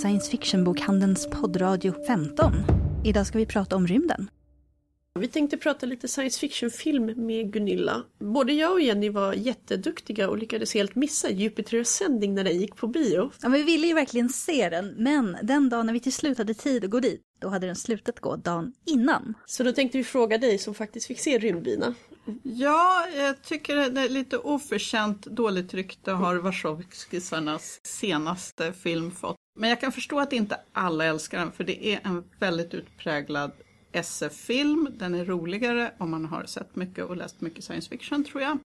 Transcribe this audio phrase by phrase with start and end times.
[0.00, 2.52] science fiction-bokhandelns poddradio 15.
[3.04, 4.30] Idag ska vi prata om rymden.
[5.18, 8.02] Vi tänkte prata lite science fiction-film med Gunilla.
[8.18, 12.76] Både jag och Jenny var jätteduktiga och lyckades helt missa Jupiter Ascending när den gick
[12.76, 13.30] på bio.
[13.42, 16.38] Ja, men vi ville ju verkligen se den, men den dagen när vi till slut
[16.38, 19.34] hade tid att gå dit, då hade den slutat gå dagen innan.
[19.46, 21.94] Så då tänkte vi fråga dig som faktiskt fick se Rymdbina.
[22.42, 29.36] Ja, jag tycker det är lite oförtjänt dåligt rykte har Wachowskisarnas senaste film fått.
[29.60, 33.52] Men jag kan förstå att inte alla älskar den, för det är en väldigt utpräglad
[33.92, 34.88] SF-film.
[34.98, 38.58] Den är roligare om man har sett mycket och läst mycket science fiction, tror jag.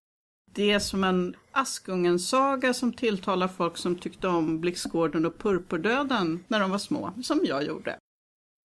[0.52, 6.60] Det är som en Askungen-saga som tilltalar folk som tyckte om Blixtgården och Purpurdöden när
[6.60, 7.98] de var små, som jag gjorde.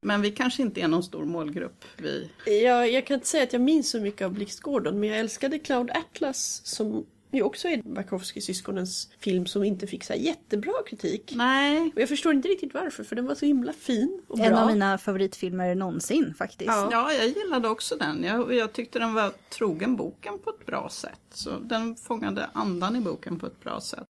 [0.06, 1.84] Men vi kanske inte är någon stor målgrupp.
[1.96, 2.30] Vi.
[2.44, 5.58] Jag, jag kan inte säga att jag minns så mycket av Blixtgården, men jag älskade
[5.58, 11.32] Cloud Atlas som ju också är Wachowski-syskonens film som inte fick så jättebra kritik.
[11.36, 11.92] Nej.
[11.94, 14.60] Och jag förstår inte riktigt varför, för den var så himla fin och En bra.
[14.60, 16.66] av mina favoritfilmer någonsin faktiskt.
[16.70, 16.88] Ja.
[16.92, 18.24] ja, jag gillade också den.
[18.24, 21.20] Jag, jag tyckte den var trogen boken på ett bra sätt.
[21.30, 24.04] Så den fångade andan i boken på ett bra sätt.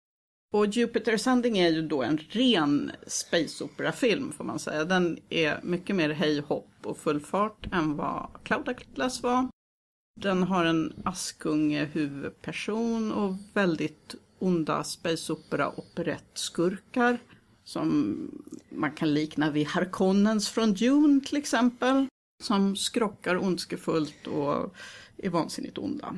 [0.52, 4.84] Och Jupiter Ascending är ju då en ren space opera-film får man säga.
[4.84, 9.48] Den är mycket mer hej hopp och full fart än vad Cloud Atlas var.
[10.20, 17.18] Den har en Askunge huvudperson och väldigt onda space opera operettskurkar
[17.64, 18.16] som
[18.68, 22.06] man kan likna vid Harkonnens från Dune till exempel.
[22.42, 24.74] Som skrockar ondskefullt och
[25.16, 26.16] är vansinnigt onda.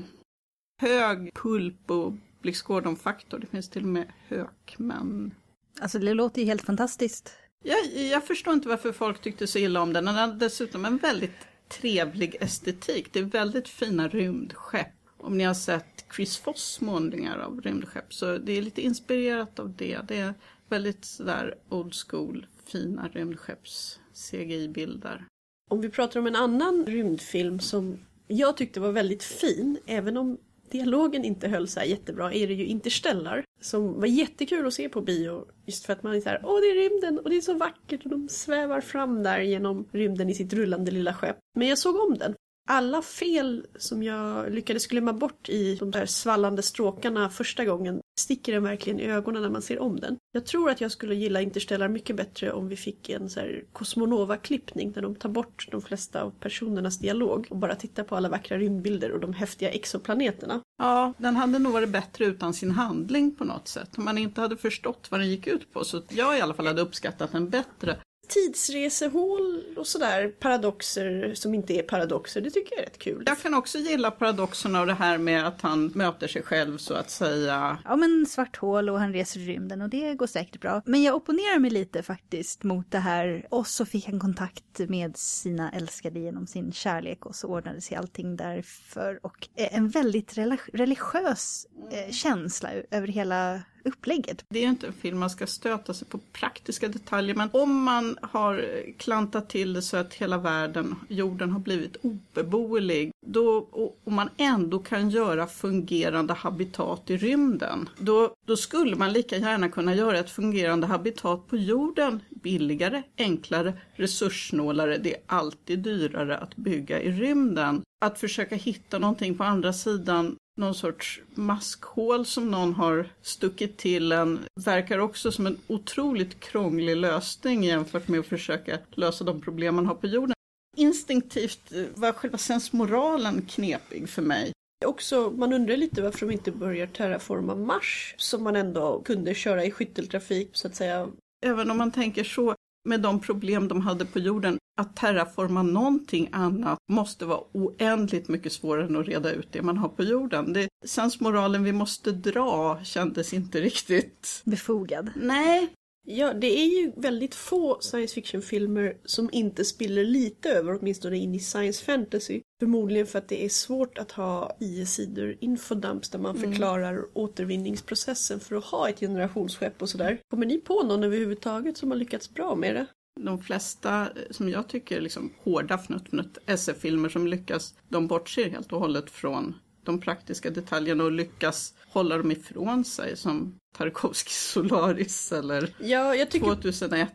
[0.81, 2.13] Hög pulp och
[2.43, 3.39] Blixtgården-faktor.
[3.39, 5.35] Det finns till och med hökmän.
[5.81, 7.33] Alltså det låter ju helt fantastiskt.
[7.65, 10.05] Jag, jag förstår inte varför folk tyckte så illa om den.
[10.05, 13.13] Den har dessutom en väldigt trevlig estetik.
[13.13, 14.89] Det är väldigt fina rymdskepp.
[15.17, 19.77] Om ni har sett Chris Foss målningar av rymdskepp så det är lite inspirerat av
[19.77, 19.99] det.
[20.09, 20.35] Det är
[20.69, 25.25] väldigt sådär old school, fina rymdskepps CGI-bilder.
[25.71, 27.99] Om vi pratar om en annan rymdfilm som
[28.29, 30.39] jag tyckte var väldigt fin, även om
[30.71, 33.45] dialogen inte höll så här jättebra, är det ju Interstellar.
[33.61, 36.61] Som var jättekul att se på bio, just för att man är så här, åh
[36.61, 40.31] det är rymden och det är så vackert och de svävar fram där genom rymden
[40.31, 41.37] i sitt rullande lilla skepp.
[41.55, 42.35] Men jag såg om den.
[42.69, 48.53] Alla fel som jag lyckades glömma bort i de där svallande stråkarna första gången sticker
[48.53, 50.17] den verkligen i ögonen när man ser om den.
[50.33, 53.65] Jag tror att jag skulle gilla Interstellar mycket bättre om vi fick en så här
[53.73, 58.29] Cosmonova-klippning där de tar bort de flesta av personernas dialog och bara tittar på alla
[58.29, 60.61] vackra rymdbilder och de häftiga exoplaneterna.
[60.79, 63.99] Ja, den hade nog varit bättre utan sin handling på något sätt.
[63.99, 65.85] Om man inte hade förstått vad den gick ut på.
[65.85, 67.97] Så jag i alla fall hade uppskattat den bättre.
[68.31, 73.23] Tidsresehål och sådär, paradoxer som inte är paradoxer, det tycker jag är rätt kul.
[73.27, 76.95] Jag kan också gilla paradoxerna och det här med att han möter sig själv så
[76.95, 77.79] att säga.
[77.85, 80.83] Ja men svart hål och han reser i rymden och det går säkert bra.
[80.85, 83.47] Men jag opponerar mig lite faktiskt mot det här.
[83.51, 87.97] Och så fick han kontakt med sina älskade genom sin kärlek och så ordnade sig
[87.97, 89.21] allting därför.
[89.23, 90.39] Och en väldigt
[90.73, 94.45] religiös eh, känsla över hela upplägget.
[94.49, 98.19] Det är inte en film man ska stöta sig på praktiska detaljer men om man
[98.23, 98.67] har
[98.99, 104.29] klantat till det så att hela världen, jorden har blivit obeboelig då, och, och man
[104.37, 110.19] ändå kan göra fungerande habitat i rymden då, då skulle man lika gärna kunna göra
[110.19, 114.99] ett fungerande habitat på jorden billigare, enklare, resurssnålare.
[114.99, 117.83] Det är alltid dyrare att bygga i rymden.
[118.01, 124.13] Att försöka hitta någonting på andra sidan någon sorts maskhål som någon har stuckit till
[124.13, 129.75] en verkar också som en otroligt krånglig lösning jämfört med att försöka lösa de problem
[129.75, 130.35] man har på jorden.
[130.77, 134.53] Instinktivt var själva sensmoralen knepig för mig.
[134.87, 139.65] Också, man undrar lite varför de inte börjar terraforma Mars som man ändå kunde köra
[139.65, 141.09] i skytteltrafik så att säga.
[141.47, 142.55] Även om man tänker så,
[142.85, 148.53] med de problem de hade på jorden, att terraforma någonting annat måste vara oändligt mycket
[148.53, 150.53] svårare än att reda ut det man har på jorden.
[150.53, 155.11] Det, sensmoralen vi måste dra kändes inte riktigt befogad.
[155.17, 155.69] Nej.
[156.13, 161.35] Ja, det är ju väldigt få science fiction-filmer som inte spiller lite över, åtminstone in
[161.35, 162.43] i science fantasy.
[162.61, 166.51] Förmodligen för att det är svårt att ha IE-sidor infodumps där man mm.
[166.51, 170.21] förklarar återvinningsprocessen för att ha ett generationsskepp och sådär.
[170.31, 172.87] Kommer ni på någon överhuvudtaget som har lyckats bra med det?
[173.21, 178.81] De flesta som jag tycker liksom hårda fnutt-fnutt SF-filmer som lyckas, de bortser helt och
[178.81, 179.55] hållet från
[179.85, 186.31] de praktiska detaljerna och lyckas hålla dem ifrån sig som Tarkovskij Solaris eller ja, jag
[186.31, 186.47] tycker...
[186.47, 187.13] 2001.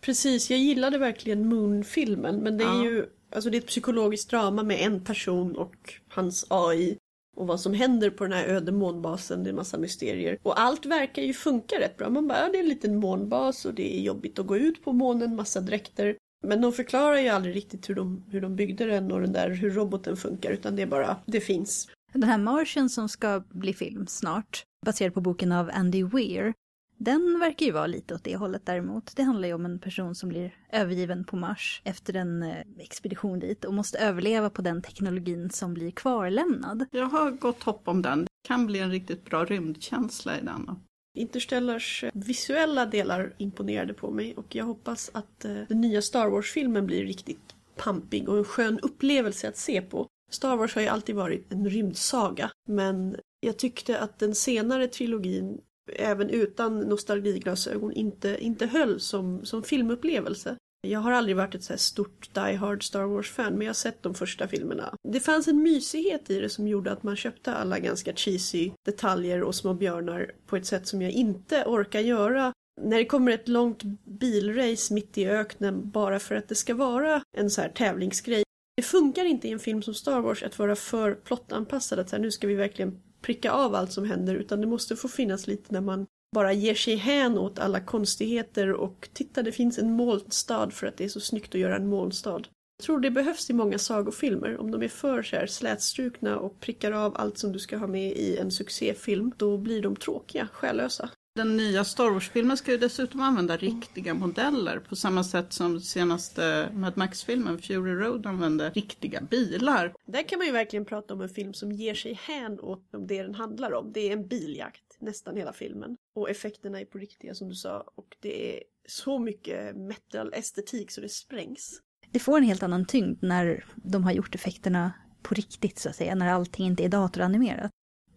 [0.00, 2.84] Precis, jag gillade verkligen Moon-filmen men det är ja.
[2.84, 6.98] ju alltså det är ett psykologiskt drama med en person och hans AI.
[7.36, 10.38] och vad som händer på den här öde månbasen, det är massa mysterier.
[10.42, 12.10] Och allt verkar ju funka rätt bra.
[12.10, 14.84] Man bara, ja, det är en liten månbas och det är jobbigt att gå ut
[14.84, 16.16] på månen, massa dräkter.
[16.46, 19.50] Men de förklarar ju aldrig riktigt hur de, hur de byggde den och den där,
[19.50, 21.88] hur roboten funkar, utan det är bara, det finns.
[22.14, 26.54] Den här Martian som ska bli film snart, baserad på boken av Andy Weir,
[26.96, 29.16] den verkar ju vara lite åt det hållet däremot.
[29.16, 33.38] Det handlar ju om en person som blir övergiven på Mars efter en eh, expedition
[33.38, 36.86] dit och måste överleva på den teknologin som blir kvarlämnad.
[36.90, 38.24] Jag har gott hopp om den.
[38.24, 40.70] Det kan bli en riktigt bra rymdkänsla i den.
[41.18, 46.86] Interstellars visuella delar imponerade på mig och jag hoppas att eh, den nya Star Wars-filmen
[46.86, 50.08] blir riktigt pampig och en skön upplevelse att se på.
[50.32, 55.60] Star Wars har ju alltid varit en rymdsaga men jag tyckte att den senare trilogin
[55.92, 60.56] även utan nostalgiglasögon inte, inte höll som, som filmupplevelse.
[60.86, 63.74] Jag har aldrig varit ett så här stort Die Hard Star Wars-fan men jag har
[63.74, 64.94] sett de första filmerna.
[65.08, 69.42] Det fanns en mysighet i det som gjorde att man köpte alla ganska cheesy detaljer
[69.42, 73.48] och små björnar på ett sätt som jag inte orkar göra när det kommer ett
[73.48, 78.43] långt bilrace mitt i öknen bara för att det ska vara en så här tävlingsgrej.
[78.76, 82.16] Det funkar inte i en film som Star Wars att vara för plottanpassad, att så
[82.16, 85.46] här, nu ska vi verkligen pricka av allt som händer utan det måste få finnas
[85.46, 89.92] lite när man bara ger sig hän åt alla konstigheter och titta det finns en
[89.92, 92.42] molnstad för att det är så snyggt att göra en molnstad.
[92.78, 94.60] Jag tror det behövs i många sagofilmer.
[94.60, 97.86] Om de är för så här slätstrukna och prickar av allt som du ska ha
[97.86, 101.10] med i en succéfilm, då blir de tråkiga, själlösa.
[101.36, 106.70] Den nya Star Wars-filmen ska ju dessutom använda riktiga modeller på samma sätt som senaste
[106.72, 109.94] Mad Max-filmen Fury Road använde riktiga bilar.
[110.06, 113.22] Där kan man ju verkligen prata om en film som ger sig hän åt det
[113.22, 113.92] den handlar om.
[113.92, 115.96] Det är en biljakt nästan hela filmen.
[116.14, 121.00] Och effekterna är på riktiga som du sa och det är så mycket metal-estetik så
[121.00, 121.80] det sprängs.
[122.10, 124.92] Det får en helt annan tyngd när de har gjort effekterna
[125.22, 127.70] på riktigt så att säga, när allting inte är datoranimerat.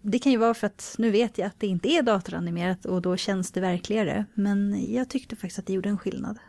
[0.10, 3.02] Det kan ju vara för att nu vet jag att det inte är datoranimerat och
[3.02, 4.26] då känns det verkligare.
[4.34, 6.40] Men jag tyckte faktiskt att det gjorde en skillnad.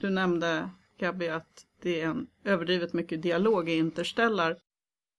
[0.00, 4.56] Du nämnde, Gabby, att det är en överdrivet mycket dialog i Interstellar.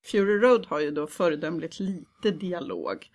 [0.05, 3.07] Fury Road har ju då föredömligt lite dialog.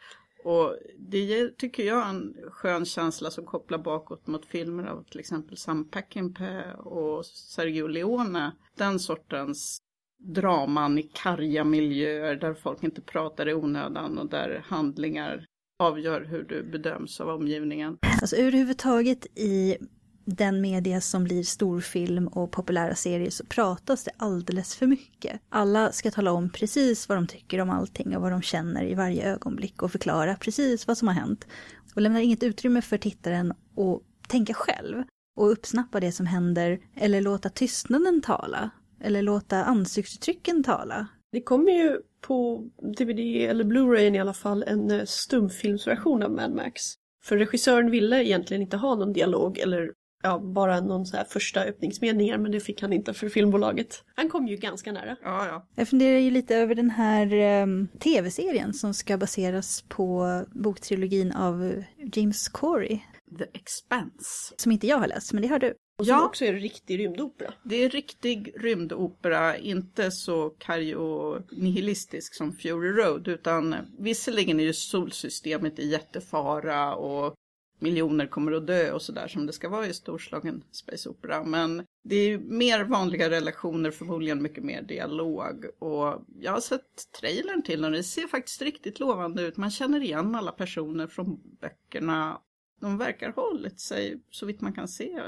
[0.44, 5.20] Och det tycker jag är en skön känsla som kopplar bakåt mot filmer av till
[5.20, 8.52] exempel Sam Peckinpah och Sergio Leone.
[8.76, 9.83] Den sortens
[10.25, 15.47] draman i karga miljöer där folk inte pratar i onödan och där handlingar
[15.79, 17.99] avgör hur du bedöms av omgivningen.
[18.21, 19.76] Alltså överhuvudtaget i
[20.25, 25.41] den media som blir storfilm och populära serier så pratas det alldeles för mycket.
[25.49, 28.94] Alla ska tala om precis vad de tycker om allting och vad de känner i
[28.94, 31.47] varje ögonblick och förklara precis vad som har hänt.
[31.94, 35.03] Och lämnar inget utrymme för tittaren att tänka själv
[35.37, 38.70] och uppsnappa det som händer eller låta tystnaden tala
[39.05, 41.06] eller låta ansiktsuttrycken tala.
[41.33, 42.69] Det kommer ju på
[42.99, 43.19] DVD
[43.51, 46.83] eller Blu-ray i alla fall en eh, stumfilmsversion av Mad Max.
[47.25, 49.93] För regissören ville egentligen inte ha någon dialog eller
[50.23, 54.05] ja, bara någon så här första öppningsmeningar men det fick han inte för filmbolaget.
[54.15, 55.17] Han kom ju ganska nära.
[55.23, 55.67] Ja, ja.
[55.75, 61.82] Jag funderar ju lite över den här um, tv-serien som ska baseras på boktrilogin av
[62.13, 63.01] James Corey.
[63.38, 64.55] The Expanse.
[64.56, 65.74] Som inte jag har läst, men det har du.
[65.98, 66.26] Och som Ja.
[66.26, 67.55] också är en riktig rymdopera.
[67.64, 74.64] Det är riktig rymdopera, inte så karg och nihilistisk som Fury Road, utan visserligen är
[74.64, 77.34] ju solsystemet i jättefara och
[77.79, 81.44] miljoner kommer att dö och sådär som det ska vara i storslagen space opera.
[81.44, 85.64] Men det är mer vanliga relationer, förmodligen mycket mer dialog.
[85.79, 89.56] Och jag har sett trailern till den och det ser faktiskt riktigt lovande ut.
[89.56, 92.41] Man känner igen alla personer från böckerna.
[92.84, 95.20] De verkar ha hållit sig, så vitt man kan se,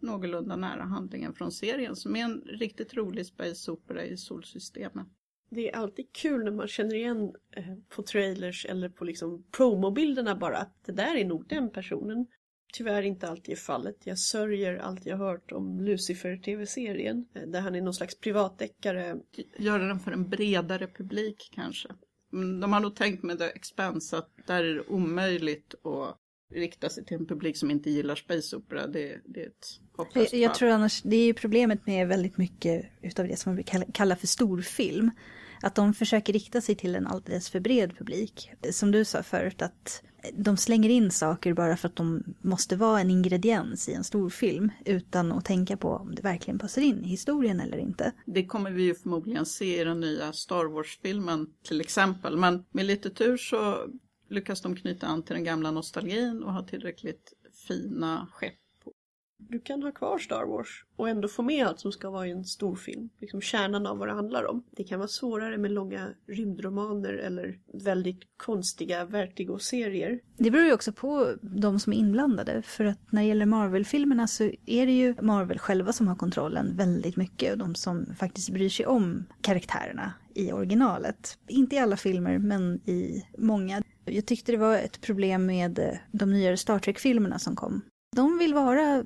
[0.00, 5.06] någorlunda nära handlingen från serien som är en riktigt rolig space opera i solsystemet.
[5.50, 10.36] Det är alltid kul när man känner igen eh, på trailers eller på liksom promobilderna
[10.36, 12.26] bara att det där är nog den personen.
[12.72, 13.96] Tyvärr inte alltid fallet.
[14.04, 19.16] Jag sörjer allt jag hört om Lucifer-tv-serien eh, där han är någon slags privatdeckare.
[19.58, 21.88] Göra den för en bredare publik kanske.
[22.30, 26.20] Men De har nog tänkt med The Expanse att där är det omöjligt att
[26.54, 28.86] rikta sig till en publik som inte gillar space opera.
[28.86, 30.58] Det, det är ett hopplöst Jag, jag fall.
[30.58, 34.16] tror annars, det är ju problemet med väldigt mycket utav det som man brukar kalla-
[34.16, 35.10] för storfilm.
[35.62, 38.50] Att de försöker rikta sig till en alldeles för bred publik.
[38.70, 43.00] Som du sa förut, att de slänger in saker bara för att de måste vara
[43.00, 44.70] en ingrediens i en storfilm.
[44.84, 48.12] Utan att tänka på om det verkligen passar in i historien eller inte.
[48.26, 52.36] Det kommer vi ju förmodligen se i den nya Star Wars-filmen till exempel.
[52.36, 53.86] Men med lite tur så
[54.28, 57.32] lyckas de knyta an till den gamla nostalgin och ha tillräckligt
[57.68, 58.63] fina skepp
[59.48, 62.30] du kan ha kvar Star Wars och ändå få med allt som ska vara i
[62.30, 63.08] en stor film.
[63.20, 64.64] Liksom kärnan av vad det handlar om.
[64.70, 70.20] Det kan vara svårare med långa rymdromaner eller väldigt konstiga Vertigo-serier.
[70.36, 72.62] Det beror ju också på de som är inblandade.
[72.62, 76.76] För att när det gäller Marvel-filmerna så är det ju Marvel själva som har kontrollen
[76.76, 77.52] väldigt mycket.
[77.52, 81.38] Och de som faktiskt bryr sig om karaktärerna i originalet.
[81.48, 83.82] Inte i alla filmer, men i många.
[84.04, 87.82] Jag tyckte det var ett problem med de nyare Star Trek-filmerna som kom.
[88.16, 89.04] De vill vara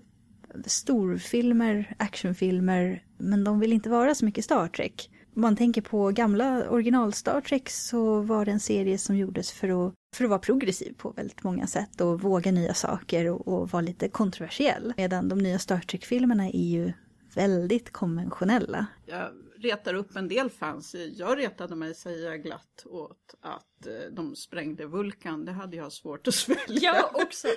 [0.67, 5.11] storfilmer, actionfilmer, men de vill inte vara så mycket Star Trek.
[5.35, 9.53] Om man tänker på gamla original Star Trek så var det en serie som gjordes
[9.53, 13.49] för att, för att vara progressiv på väldigt många sätt och våga nya saker och,
[13.49, 14.95] och vara lite kontroversiell.
[14.97, 16.93] Medan de nya Star Trek-filmerna är ju
[17.35, 18.87] väldigt konventionella.
[19.07, 20.97] Jag retar upp en del fans.
[21.17, 25.45] Jag retade mig, säger jag glatt, åt att eh, de sprängde Vulkan.
[25.45, 26.95] Det hade jag svårt att svälja.
[26.95, 27.49] Ja, också.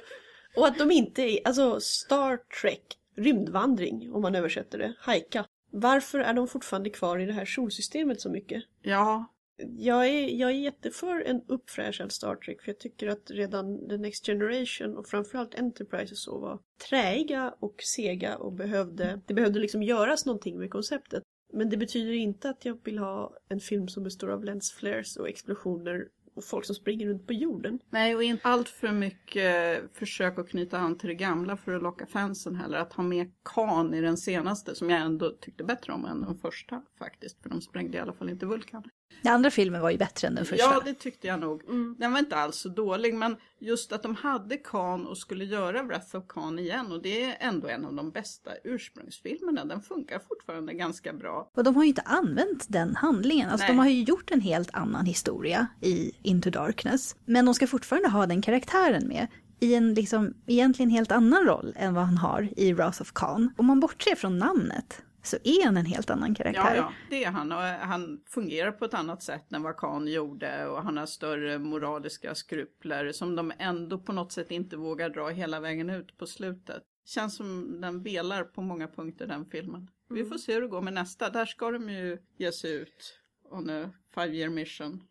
[0.56, 5.46] Och att de inte är, alltså Star Trek, rymdvandring om man översätter det, hajka.
[5.72, 8.64] Varför är de fortfarande kvar i det här solsystemet så mycket?
[8.82, 9.34] Ja.
[9.78, 13.98] Jag är, jag är jätteför en uppfräschad Star Trek för jag tycker att redan The
[13.98, 19.60] Next Generation och framförallt Enterprise och så var träiga och sega och behövde, det behövde
[19.60, 21.24] liksom göras någonting med konceptet.
[21.54, 25.30] Men det betyder inte att jag vill ha en film som består av lensflares och
[25.30, 27.80] explosioner och folk som springer runt på jorden.
[27.90, 31.84] Nej, och inte allt för mycket försök att knyta an till det gamla för att
[31.84, 32.78] locka fansen heller.
[32.78, 36.38] Att ha med Kan i den senaste, som jag ändå tyckte bättre om än den
[36.38, 37.42] första faktiskt.
[37.42, 38.84] För de sprängde i alla fall inte Vulkan.
[39.22, 40.66] Den andra filmen var ju bättre än den första.
[40.66, 41.64] Ja, det tyckte jag nog.
[41.64, 41.96] Mm.
[42.00, 45.84] Den var inte alls så dålig, men just att de hade Khan och skulle göra
[45.84, 49.66] Wrath of Khan igen och det är ändå en av de bästa ursprungsfilmerna.
[49.66, 51.52] Den funkar fortfarande ganska bra.
[51.56, 53.50] Och de har ju inte använt den handlingen.
[53.50, 53.76] Alltså Nej.
[53.76, 57.16] de har ju gjort en helt annan historia i Into Darkness.
[57.26, 59.28] Men de ska fortfarande ha den karaktären med
[59.60, 63.54] i en liksom egentligen helt annan roll än vad han har i Wrath of Khan.
[63.58, 66.76] Om man bortser från namnet så är han en helt annan karaktär.
[66.76, 70.08] Ja, ja, det är han och han fungerar på ett annat sätt än vad Khan
[70.08, 75.10] gjorde och han har större moraliska skrupler som de ändå på något sätt inte vågar
[75.10, 76.84] dra hela vägen ut på slutet.
[77.06, 79.90] Känns som den velar på många punkter den filmen.
[80.10, 80.24] Mm.
[80.24, 81.30] Vi får se hur det går med nästa.
[81.30, 85.04] Där ska de ju ge sig ut on a five year mission.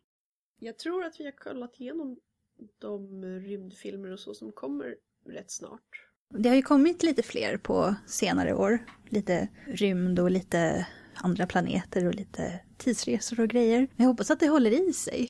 [0.59, 2.19] Jag tror att vi har kollat igenom
[2.79, 6.10] de rymdfilmer och så som kommer rätt snart.
[6.33, 8.79] Det har ju kommit lite fler på senare år.
[9.09, 13.79] Lite rymd och lite andra planeter och lite tidsresor och grejer.
[13.79, 15.27] Men jag hoppas att det håller i sig.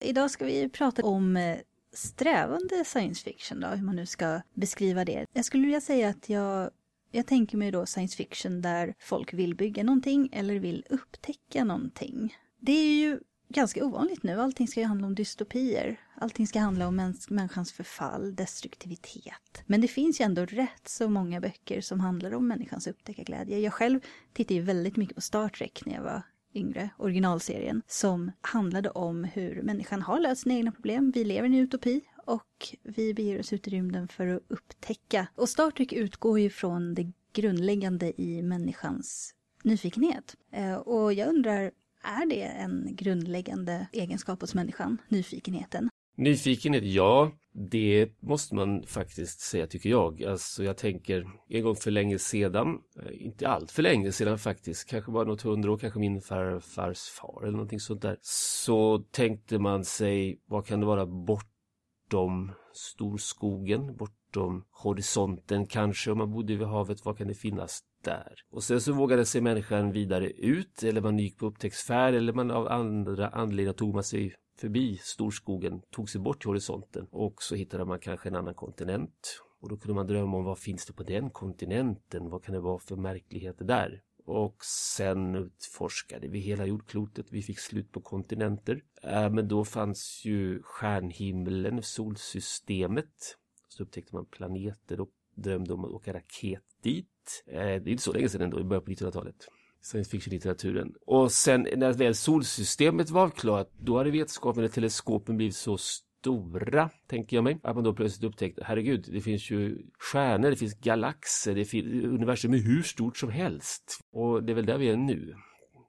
[0.00, 1.56] Idag ska vi prata om eh,
[1.92, 5.26] strävande science fiction, då, hur man nu ska beskriva det.
[5.32, 6.70] Jag skulle vilja säga att jag,
[7.10, 12.36] jag tänker mig då science fiction där folk vill bygga någonting eller vill upptäcka någonting.
[12.60, 14.40] Det är ju ganska ovanligt nu.
[14.40, 16.00] Allting ska ju handla om dystopier.
[16.14, 19.62] Allting ska handla om mäns människans förfall, destruktivitet.
[19.66, 23.58] Men det finns ju ändå rätt så många böcker som handlar om människans upptäckarglädje.
[23.58, 24.00] Jag själv
[24.32, 26.22] tittade ju väldigt mycket på Star Trek när jag var
[26.54, 31.12] yngre, originalserien, som handlade om hur människan har löst sina egna problem.
[31.14, 35.26] Vi lever i en utopi och vi beger oss ut i rymden för att upptäcka.
[35.34, 40.36] Och Star Trek utgår ju från det grundläggande i människans nyfikenhet.
[40.52, 41.70] Eh, och jag undrar,
[42.06, 45.88] är det en grundläggande egenskap hos människan, nyfikenheten?
[46.16, 47.32] Nyfikenhet, ja.
[47.70, 50.24] Det måste man faktiskt säga tycker jag.
[50.24, 54.88] Alltså jag tänker en gång för länge sedan, eh, inte allt för länge sedan faktiskt,
[54.88, 58.18] kanske bara något hundra år, kanske min farfars far eller någonting sånt där.
[58.22, 66.30] Så tänkte man sig, vad kan det vara bortom storskogen, bortom horisonten kanske, om man
[66.30, 68.34] bodde vid havet, vad kan det finnas där?
[68.50, 72.50] Och sen så vågade sig människan vidare ut, eller man gick på upptäcktsfärd, eller man
[72.50, 77.54] av andra anledningar tog man sig förbi storskogen, tog sig bort till horisonten och så
[77.54, 79.42] hittade man kanske en annan kontinent.
[79.60, 82.30] Och då kunde man drömma om vad finns det på den kontinenten?
[82.30, 84.02] Vad kan det vara för märkligheter där?
[84.26, 87.26] Och sen utforskade vi hela jordklotet.
[87.30, 88.82] Vi fick slut på kontinenter.
[89.02, 93.36] Äh, men då fanns ju stjärnhimlen, solsystemet.
[93.68, 97.08] Så upptäckte man planeter och drömde om att åka raket dit
[97.46, 99.48] eh, det är inte så länge sedan ändå, i början på 1900-talet
[99.80, 100.94] science fiction-litteraturen.
[101.06, 106.90] Och sen när väl solsystemet var avklarat, då hade vetenskapen och teleskopen blivit så stora,
[107.06, 110.80] tänker jag mig, att man då plötsligt upptäckte, herregud, det finns ju stjärnor, det finns
[110.80, 114.00] galaxer, det finns universum är hur stort som helst.
[114.12, 115.34] Och det är väl där vi är nu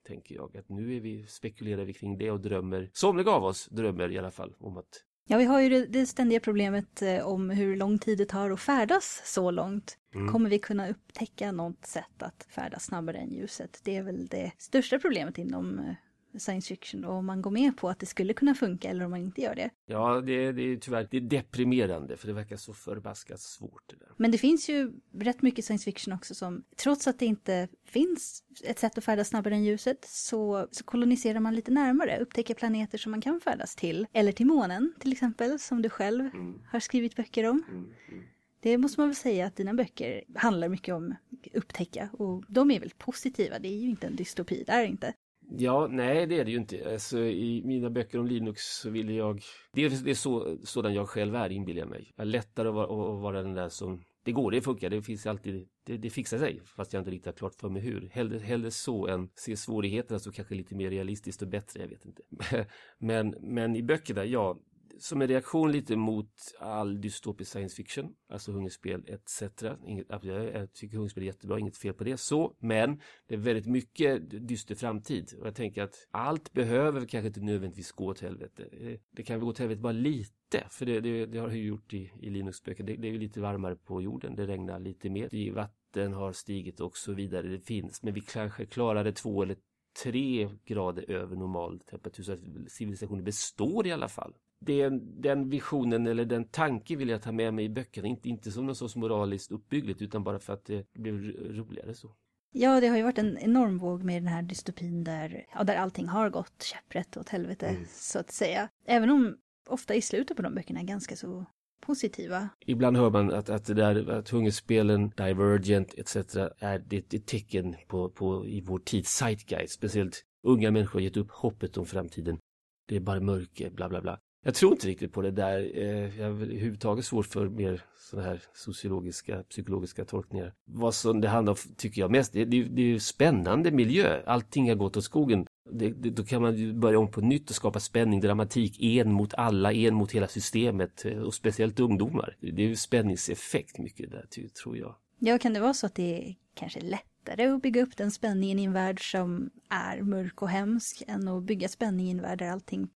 [0.07, 0.57] tänker jag.
[0.57, 4.17] Att nu är vi, spekulerar vi kring det och drömmer, somliga av oss drömmer i
[4.17, 7.99] alla fall om att Ja, vi har ju det, ständiga problemet eh, om hur lång
[7.99, 9.97] tid det tar att färdas så långt.
[10.17, 10.31] Mm.
[10.31, 13.79] Kommer vi kunna upptäcka något sätt att färdas snabbare än ljuset?
[13.83, 15.93] Det är väl det största problemet inom eh,
[16.39, 19.11] science fiction och om man går med på att det skulle kunna funka eller om
[19.11, 19.69] man inte gör det.
[19.85, 23.83] Ja, det, det är tyvärr det är deprimerande för det verkar så förbaskat svårt.
[23.89, 24.07] Det där.
[24.17, 28.43] Men det finns ju rätt mycket science fiction också som, trots att det inte finns
[28.63, 32.97] ett sätt att färdas snabbare än ljuset, så, så koloniserar man lite närmare, upptäcker planeter
[32.97, 34.07] som man kan färdas till.
[34.13, 36.61] Eller till månen till exempel, som du själv Mm.
[36.71, 37.63] har skrivit böcker om.
[37.69, 38.23] Mm, mm.
[38.59, 41.15] Det måste man väl säga att dina böcker handlar mycket om
[41.53, 44.87] upptäcka och de är väl positiva, det är ju inte en dystopi, det är det
[44.87, 45.13] inte.
[45.49, 46.91] Ja, nej det är det ju inte.
[46.91, 49.41] Alltså, I mina böcker om Linux så vill jag...
[49.73, 52.13] Det är, det är så, sådan jag själv är, inbillar jag mig.
[52.15, 54.01] Jag är lättare att vara, att vara den där som...
[54.23, 55.67] Det går, det funkar, det finns alltid...
[55.85, 58.09] Det, det fixar sig, fast jag inte riktigt har klart för mig hur.
[58.11, 62.05] Hellre, hellre så än se svårigheterna så kanske lite mer realistiskt och bättre, jag vet
[62.05, 62.21] inte.
[62.99, 64.59] Men, men i böckerna, ja,
[64.99, 69.43] som en reaktion lite mot all dystopisk science fiction, alltså hungerspel etc.
[69.85, 73.39] Inget, alltså, jag, tycker hungerspel är jättebra, inget fel på det så, men det är
[73.39, 78.19] väldigt mycket dyster framtid och jag tänker att allt behöver kanske inte nödvändigtvis gå åt
[78.19, 78.63] helvete.
[78.71, 81.65] Eh, det kan väl gå åt helvete bara lite, för det, det, det har ju
[81.65, 82.83] gjort i, i Linux-böcker.
[82.83, 86.33] Det, det är ju lite varmare på jorden, det regnar lite mer, det- vatten har
[86.33, 87.47] stigit och så vidare.
[87.47, 89.57] Det finns, men vi kanske klarade två eller
[90.03, 92.39] tre grader över normal temperatur så att
[92.71, 94.33] civilisationen består i alla fall.
[94.59, 98.07] Det är en- den visionen eller den tanken vill jag ta med mig i böckerna.
[98.07, 101.93] Inte, inte som något sorts moraliskt uppbyggligt utan bara för att det blev ro- roligare
[101.93, 102.11] så.
[102.53, 105.75] Ja, det har ju varit en enorm våg med den här dystopin där, ja, där
[105.75, 107.85] allting har gått käpprätt åt helvete, Mm.
[107.89, 108.69] så att säga.
[108.85, 109.37] Även om
[109.69, 111.45] ofta i slutet på de böckerna är ganska så
[111.81, 112.49] positiva.
[112.65, 116.15] Ibland hör man att, att det där att hungerspelen, Divergent etc.
[116.59, 119.73] är det ett tecken på, på i vår tid, zeitgeist.
[119.73, 122.39] Speciellt unga människor har gett upp hoppet om framtiden.
[122.87, 124.19] Det är bara mörker, bla bla bla.
[124.47, 125.71] Jag tror inte riktigt på det där.
[125.75, 130.53] Eh, jag har väl överhuvudtaget svårt för mer sådana här sociologiska, psykologiska tolkningar.
[130.65, 134.21] Vad som det handlar om, tycker jag mest, det, det, det är ju spännande miljö.
[134.25, 135.45] Allting har gått åt skogen.
[135.71, 139.11] Det, det, då kan man ju börja om på nytt och skapa spänning, dramatik, en
[139.11, 142.37] mot alla, en mot hela systemet eh, och speciellt ungdomar.
[142.39, 144.25] Det är ju spänningseffekt mycket där,
[144.63, 144.95] tror jag.
[145.19, 148.59] Ja, kan det vara så att det är kanske lättare att bygga upp den spänningen
[148.59, 152.39] i en värld som är mörk och hemsk än att bygga spänning i en värld
[152.39, 152.89] där allting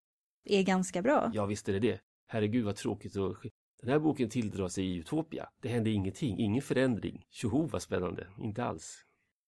[0.46, 1.32] är ganska bra?
[1.34, 2.00] Ja, visst är det det.
[2.28, 3.16] Herregud vad tråkigt.
[3.16, 3.36] Och...
[3.82, 5.50] Den här boken tilldrar sig i Utopia.
[5.62, 7.26] Det hände ingenting, ingen förändring.
[7.30, 9.06] Tjoho vad spännande, inte alls.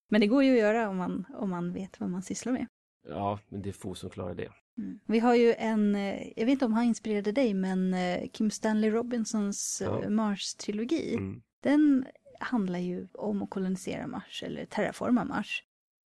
[0.09, 2.67] Men det går ju att göra om man, om man vet vad man sysslar med.
[3.07, 4.49] Ja, men det är få som klarar det.
[4.77, 4.99] Mm.
[5.07, 8.51] Vi har ju en, eh, jag vet inte om han inspirerade dig, men eh, Kim
[8.51, 10.09] Stanley Robinsons eh, Ja.
[10.09, 11.15] Mars-trilogi.
[11.15, 11.41] Mm.
[11.63, 12.05] Den
[12.39, 15.63] handlar ju om att kolonisera Mars eller terraforma Mars.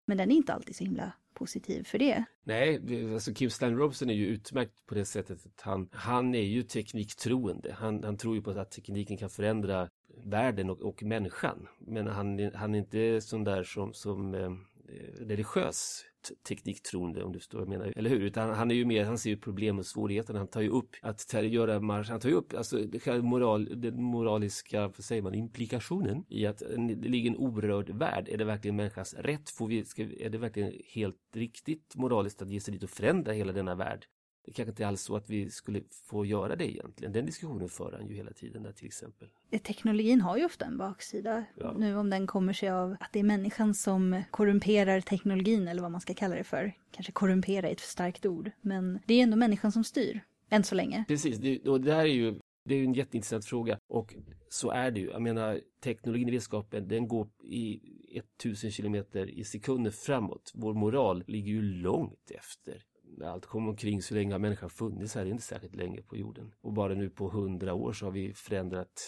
[0.07, 2.25] Men den är inte alltid så himla positiv för det.
[2.45, 2.81] Nej,
[3.15, 7.73] alltså Kim Stan-Robinson är ju utmärkt på det sättet att han, han är ju tekniktroende.
[7.73, 9.89] Han, han tror ju på att tekniken kan förändra
[10.25, 11.69] världen och, och människan.
[11.79, 16.05] Men han, är- han är inte sån där som, som eh, eh religiös
[16.49, 18.21] tekniktroende om du förstår vad jag menar, eller hur?
[18.21, 20.35] Utan han är ju mer, han ser ju problem och svårigheter.
[20.35, 23.81] Han tar ju upp att ter- göra marsch, han tar ju upp alltså det moral,
[23.81, 28.29] den moraliska, vad säger man, implikationen i att det ligger en orörd värld.
[28.29, 29.51] Är det verkligen människans rätt?
[29.51, 33.33] Får vi, ska, är det verkligen helt riktigt moraliskt att ge sig dit och förändra
[33.33, 34.07] hela denna värld?
[34.45, 37.13] Det kanske inte alls så att vi skulle få göra det egentligen.
[37.13, 39.29] Den diskussionen för han ju hela tiden där till exempel.
[39.63, 41.45] Teknologin har ju ofta en baksida.
[41.57, 41.75] Ja.
[41.79, 45.91] Nu om den kommer sig av att det är människan som korrumperar teknologin eller vad
[45.91, 46.73] man ska kalla det för.
[46.91, 48.51] Kanske korrumpera är ett för starkt ord.
[48.61, 50.21] Men det är ändå människan som styr.
[50.51, 51.05] Än så länge.
[51.09, 54.15] Precis, det, och det här är ju det är ju en jätteintressant fråga och
[54.49, 55.11] så är det ju.
[55.11, 57.81] Jag menar teknologin i vetenskapen den går i
[58.39, 60.53] 1000 kilometer i sekunder framåt.
[60.55, 62.83] Vår moral ligger ju långt efter.
[63.17, 66.17] När allt kommer omkring så länge har människan funnits här, är inte särskilt länge på
[66.17, 66.55] jorden.
[66.61, 69.03] Och bara nu på hundra år så har vi förändrat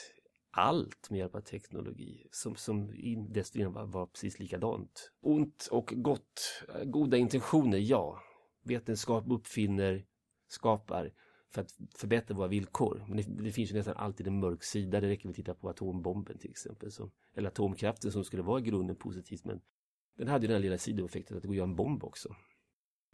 [0.50, 5.12] allt med hjälp av teknologi som, som in- dessförinnan var, var precis likadant.
[5.20, 8.22] Ont och gott, goda intentioner, ja.
[8.62, 10.06] Vetenskap uppfinner,
[10.48, 11.12] skapar
[11.50, 13.04] för att förbättra våra villkor.
[13.08, 15.00] Men det, det finns ju nästan alltid en mörk sida.
[15.00, 16.92] Det räcker med att titta på atombomben till exempel.
[16.92, 19.44] Som, eller atomkraften som skulle vara i grunden positivt.
[19.44, 19.60] Men
[20.16, 22.36] den hade ju den här lilla sidoeffekten att det går att göra en bomb också.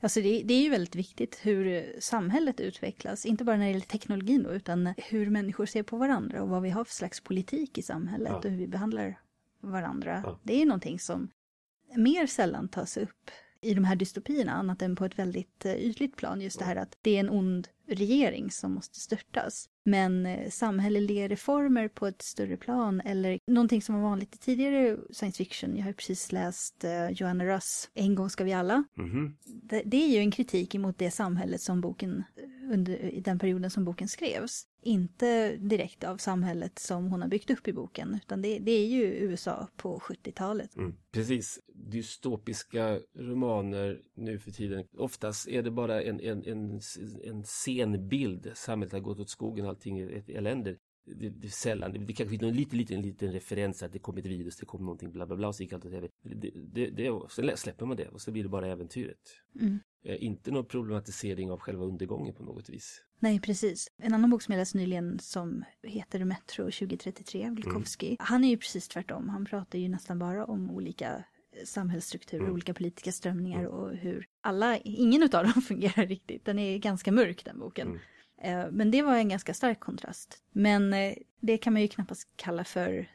[0.03, 3.27] Alltså det, det är ju väldigt viktigt hur samhället utvecklas.
[3.27, 6.63] Inte bara när det gäller teknologin då, utan hur människor ser på varandra och vad
[6.63, 8.37] vi har för slags politik i samhället Ja.
[8.37, 9.21] och hur vi behandlar
[9.61, 10.23] varandra.
[10.25, 10.41] Ja.
[10.43, 11.31] Det är någonting som
[11.97, 13.31] mer sällan tas upp
[13.63, 16.41] i de här dystopierna, annat än på ett väldigt eh, ytligt plan.
[16.41, 19.69] Just det här att det är en ond regering som måste störtas.
[19.85, 24.97] Men eh, samhälleliga reformer på ett större plan eller någonting som var vanligt i tidigare
[25.11, 25.77] science fiction.
[25.77, 28.85] Jag har precis läst eh, Joanna Russ, En gång ska vi alla.
[28.95, 29.37] Mhm.
[29.45, 32.25] Det, det är ju en kritik emot det samhället som boken,
[32.73, 34.67] under i den perioden som boken skrevs.
[34.85, 38.87] Inte direkt av samhället som hon har byggt upp i boken, utan det, det är
[38.87, 40.77] ju USA på 70-talet.
[40.77, 40.95] Mm.
[41.13, 41.61] Precis.
[41.75, 44.85] dystopiska romaner nu för tiden.
[44.99, 46.81] Oftast är det bara en, en, en,
[47.25, 48.51] en scenbild.
[48.55, 50.77] Samhället har gått åt skogen, allting är ett elände.
[51.05, 53.99] Det, det är sällan, det, det kanske finns någon liten, liten, liten referens att det
[53.99, 56.51] kommer ett virus, det kommer någonting, bla bla bla, och så gick allt åt det,
[56.55, 59.19] det, det, Sen släpper man det och så blir det bara äventyret.
[59.61, 59.79] Mm.
[60.05, 63.03] Eh, inte någon problematisering av själva undergången på något vis.
[63.19, 63.89] Nej, precis.
[63.97, 68.07] En annan bok som jag läste nyligen som heter Metro 2033 av Glukowski.
[68.07, 68.17] Mm.
[68.21, 69.29] Han är ju precis tvärtom.
[69.29, 71.25] Han pratar ju nästan bara om olika
[71.65, 72.53] samhällsstrukturer, mm.
[72.53, 73.73] olika politiska strömningar mm.
[73.73, 76.45] och hur alla, ingen av dem fungerar riktigt.
[76.45, 77.89] Den är ganska mörk den boken.
[77.89, 78.01] Mm.
[78.43, 80.39] Eh, men det var en ganska stark kontrast.
[80.53, 83.09] Men eh, det kan man ju knappast kalla för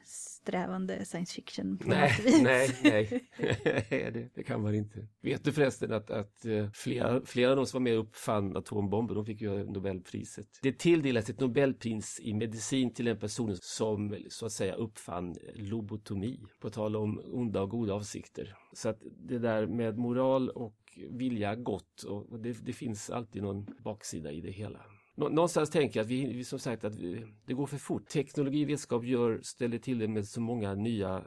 [0.47, 2.12] strävande science fiction nej.
[2.41, 5.07] Nej, nej, det, det, kan man inte.
[5.21, 8.57] Vet du förresten att, att eh, flera, flera av de som var med och uppfann
[8.57, 10.47] atombomben, de fick ju Nobelpriset.
[10.62, 16.39] Det tilldelas ett Nobelpris i medicin till den personen som så att säga uppfann lobotomi,
[16.60, 18.55] på tal om onda och goda avsikter.
[18.73, 20.75] Så att det där med moral och
[21.10, 24.79] vilja gott, och det, det finns alltid någon baksida i det hela
[25.17, 28.08] någonstans tänker jag att vi, som sagt att vi, det går för fort.
[28.08, 31.23] Teknologi och vetenskap gör, ställer till det med så många nya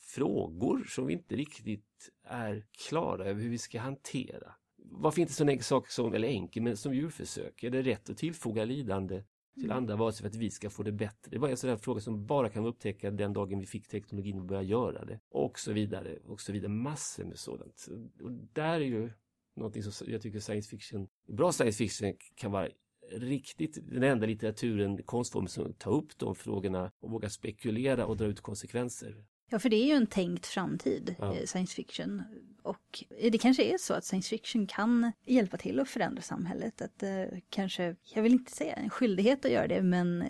[0.00, 4.54] frågor som vi inte riktigt är klara över hur vi ska hantera.
[4.76, 7.62] Varför inte sån enkel sak som, eller enkel, men som djurförsök?
[7.62, 9.24] Är det rätt att tillfoga lidande
[9.54, 9.76] till mm.
[9.76, 11.30] andra varelser för att vi ska få det bättre?
[11.30, 14.38] Det var en sån där fråga som bara kan upptäcka den dagen vi fick teknologin
[14.38, 15.20] och börja göra det.
[15.30, 16.68] Och så vidare, och så vidare.
[16.68, 17.88] Massor med sådant.
[18.22, 19.10] Och där är ju
[19.56, 22.68] någonting som jag tycker science fiction, bra science fiction kan vara
[23.10, 28.26] riktigt den enda litteraturen, konstformen som tar upp de frågorna och vågar spekulera och dra
[28.26, 29.24] ut konsekvenser.
[29.50, 31.34] Ja, för det är ju en tänkt framtid, ja.
[31.34, 32.22] Eh, science fiction.
[32.62, 36.82] Och det kanske är så att science fiction kan hjälpa till att förändra samhället.
[36.82, 40.24] Att eh, kanske, jag vill inte säga en skyldighet att göra det, men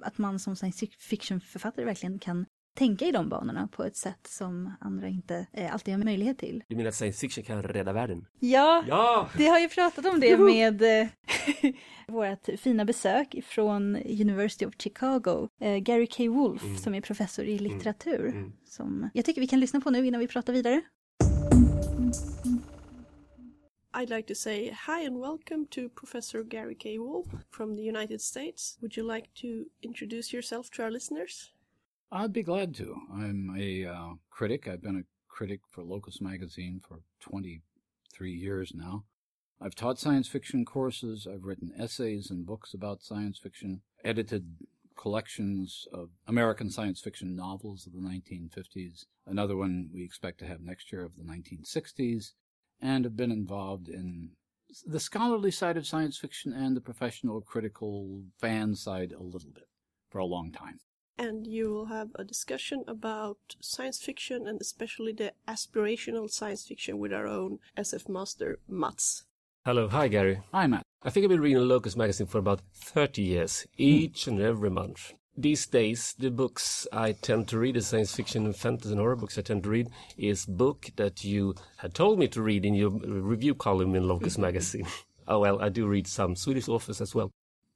[0.00, 4.72] att man som science fiction-författare verkligen kan tänka i de banorna på ett sätt som
[4.80, 6.64] andra inte eh, alltid har möjlighet till.
[6.68, 8.26] Du menar att science fiction kan rädda världen?
[8.38, 9.28] Ja, ja!
[9.36, 11.08] vi har ju pratat om det med eh,
[12.08, 16.28] vårt fina besök från University of Chicago, eh, Gary K.
[16.28, 16.76] Wolf mm.
[16.76, 17.72] som är professor i mm.
[17.72, 18.28] litteratur.
[18.28, 18.52] Mm.
[18.64, 20.82] Som jag tycker vi kan lyssna på nu innan vi pratar vidare.
[23.94, 26.98] I'd like to say hi and welcome to Professor Gary K.
[26.98, 28.78] Wolf from the United States.
[28.80, 31.52] Would you like to introduce yourself to our listeners?
[32.14, 32.94] I'd be glad to.
[33.10, 34.68] I'm a uh, critic.
[34.68, 39.04] I've been a critic for Locus Magazine for 23 years now.
[39.58, 41.26] I've taught science fiction courses.
[41.26, 44.56] I've written essays and books about science fiction, edited
[44.94, 50.60] collections of American science fiction novels of the 1950s, another one we expect to have
[50.60, 52.32] next year of the 1960s,
[52.78, 54.32] and have been involved in
[54.86, 59.68] the scholarly side of science fiction and the professional critical fan side a little bit
[60.10, 60.78] for a long time
[61.18, 66.98] and you will have a discussion about science fiction and especially the aspirational science fiction
[66.98, 69.24] with our own SF master, Mats.
[69.64, 70.40] Hello, hi Gary.
[70.52, 70.82] Hi Matt.
[71.02, 75.12] I think I've been reading Locus magazine for about 30 years, each and every month.
[75.36, 79.16] These days, the books I tend to read, the science fiction and fantasy and horror
[79.16, 82.74] books I tend to read, is book that you had told me to read in
[82.74, 84.86] your review column in Locus magazine.
[85.26, 87.30] oh well, I do read some Swedish authors as well.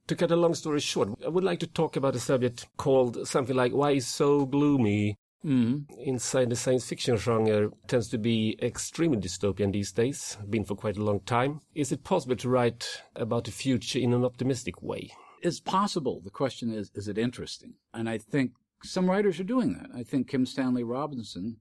[0.07, 3.27] To cut a long story short, I would like to talk about a subject called
[3.27, 5.17] something like Why is so gloomy?
[5.45, 5.85] Mm.
[5.99, 10.97] Inside the science fiction genre tends to be extremely dystopian these days, been for quite
[10.97, 11.59] a long time.
[11.75, 15.11] Is it possible to write about the future in an optimistic way?
[15.41, 16.21] It's possible.
[16.23, 17.73] The question is, is it interesting?
[17.93, 18.51] And I think
[18.83, 19.89] some writers are doing that.
[19.93, 21.57] I think Kim Stanley Robinson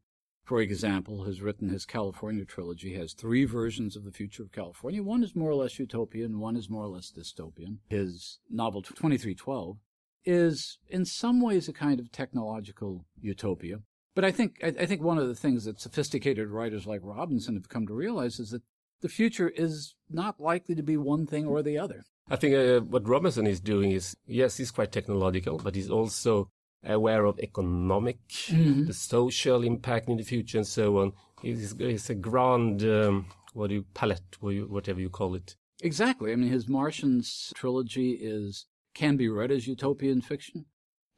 [0.47, 5.03] for example, has written his California trilogy, has three versions of the future of California.
[5.03, 7.79] One is more or less utopian, one is more or less dystopian.
[7.89, 9.79] His novel 2312
[10.25, 13.81] is in some ways a kind of technological utopia.
[14.15, 17.57] But I think I, I think one of the things that sophisticated writers like Robinson
[17.57, 18.63] have come to realize is that
[19.01, 22.05] the future is not likely to be one thing or the other.
[22.31, 26.51] I think uh, what Robinson is doing is, yes, he's quite technological, but he's also
[26.85, 28.87] aware of economic, mm-hmm.
[28.87, 31.12] the social impact in the future, and so on.
[31.43, 35.57] It's, it's a grand, um, what do you palette, whatever you call it.
[35.83, 36.33] Exactly.
[36.33, 40.65] I mean, his Martians trilogy is can be read as utopian fiction,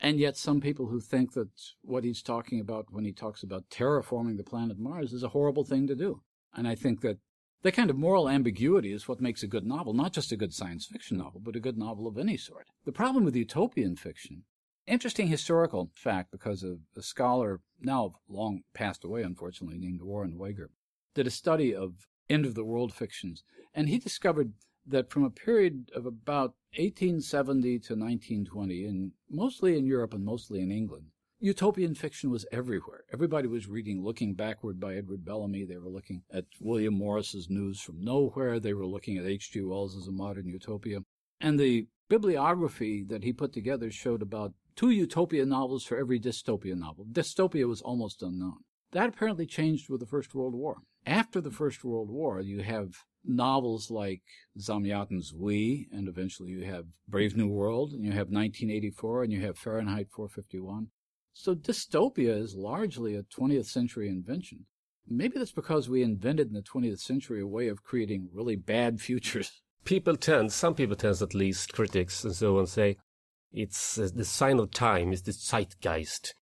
[0.01, 1.51] and yet some people who think that
[1.83, 5.65] what he's talking about when he talks about terraforming the planet Mars is a horrible
[5.65, 6.23] thing to do.
[6.55, 7.19] And I think that
[7.63, 10.53] that kind of moral ambiguity is what makes a good novel, not just a good
[10.53, 12.69] science fiction novel, but a good novel of any sort.
[12.85, 14.45] The problem with utopian fiction
[14.89, 20.71] Interesting historical fact because of a scholar now long passed away, unfortunately, named Warren Wager,
[21.15, 23.43] did a study of end of the world fictions.
[23.75, 24.55] And he discovered
[24.87, 30.63] that from a period of about 1870 to 1920, and mostly in Europe and mostly
[30.63, 33.05] in England, utopian fiction was everywhere.
[33.13, 35.67] Everybody was reading Looking Backward by Edward Bellamy.
[35.67, 38.59] They were looking at William Morris's News from Nowhere.
[38.59, 39.61] They were looking at H.G.
[39.61, 41.01] Wells a modern utopia.
[41.43, 46.77] And the bibliography that he put together showed about two utopia novels for every dystopia
[46.77, 47.05] novel.
[47.11, 48.59] Dystopia was almost unknown.
[48.93, 50.77] That apparently changed with the First World War.
[51.05, 52.91] After the First World War, you have
[53.25, 54.23] novels like
[54.57, 59.41] Zamyatin's We, and eventually you have Brave New World, and you have 1984, and you
[59.41, 60.87] have Fahrenheit 451.
[61.33, 64.67] So dystopia is largely a 20th century invention.
[65.09, 69.01] Maybe that's because we invented in the 20th century a way of creating really bad
[69.01, 69.61] futures.
[69.85, 72.97] People tend, some people tend at least, critics and so on, say
[73.53, 76.35] it's uh, the sign of time, is the zeitgeist.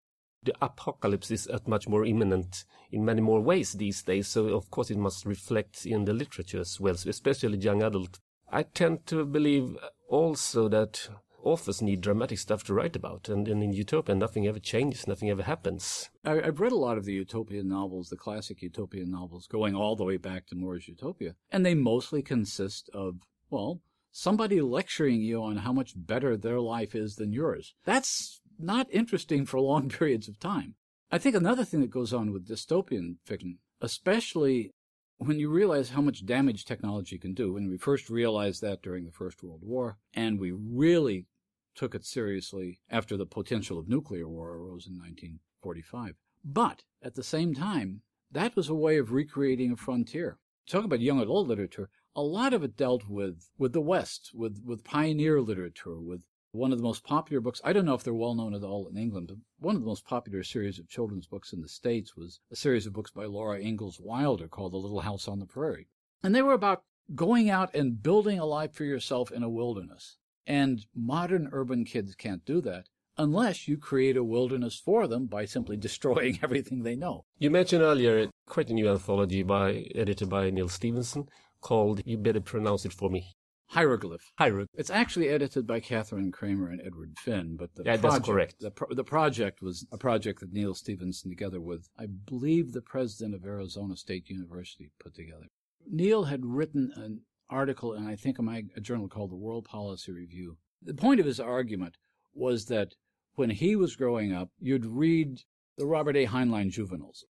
[0.42, 4.70] The apocalypse is at much more imminent in many more ways these days, so of
[4.70, 8.20] course it must reflect in the literature as well, especially young adult.
[8.50, 9.76] I tend to believe
[10.08, 11.08] also that
[11.42, 15.30] authors need dramatic stuff to write about, and, and in Utopia nothing ever changes, nothing
[15.30, 16.10] ever happens.
[16.24, 19.96] I, have read a lot of the utopian novels, the classic utopian novels, going all
[19.96, 23.16] the way back to Moore's Utopia, and they mostly consist of,
[23.48, 23.80] well,
[24.16, 27.74] somebody lecturing you on how much better their life is than yours.
[27.84, 30.74] That's not interesting for long periods of time.
[31.12, 34.70] I think another thing that goes on with dystopian fiction, especially
[35.18, 39.04] when you realize how much damage technology can do, when we first realized that during
[39.04, 41.26] the First World War, and we really
[41.74, 46.14] took it seriously after the potential of nuclear war arose in 1945.
[46.42, 48.00] But at the same time,
[48.32, 50.38] that was a way of recreating a frontier.
[50.66, 51.90] Talk about young adult literature.
[52.16, 56.72] A lot of it dealt with, with the West, with, with pioneer literature, with one
[56.72, 57.60] of the most popular books.
[57.62, 59.86] I don't know if they're well known at all in England, but one of the
[59.86, 63.26] most popular series of children's books in the States was a series of books by
[63.26, 65.88] Laura Ingalls Wilder called The Little House on the Prairie.
[66.22, 70.16] And they were about going out and building a life for yourself in a wilderness.
[70.46, 72.86] And modern urban kids can't do that
[73.18, 77.24] unless you create a wilderness for them by simply destroying everything they know.
[77.38, 81.28] You mentioned earlier quite a new anthology by edited by Neil Stephenson
[81.66, 83.34] called You Better Pronounce It For Me.
[83.70, 84.30] Hieroglyph.
[84.38, 84.68] Hieroglyph.
[84.74, 88.54] It's actually edited by Kathryn Kramer and Edward Finn, but the yeah, project, that's correct.
[88.60, 92.82] The, pro- the project was a project that Neil Stevenson, together with, I believe, the
[92.82, 95.46] president of Arizona State University, put together.
[95.90, 99.64] Neil had written an article in, I think, in my a journal called the World
[99.64, 100.58] Policy Review.
[100.80, 101.96] The point of his argument
[102.32, 102.94] was that
[103.34, 105.40] when he was growing up, you'd read
[105.76, 106.26] the Robert A.
[106.26, 107.24] Heinlein juveniles.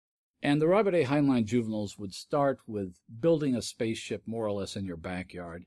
[0.44, 1.06] And the Robert A.
[1.06, 5.64] Heinlein juveniles would start with building a spaceship more or less in your backyard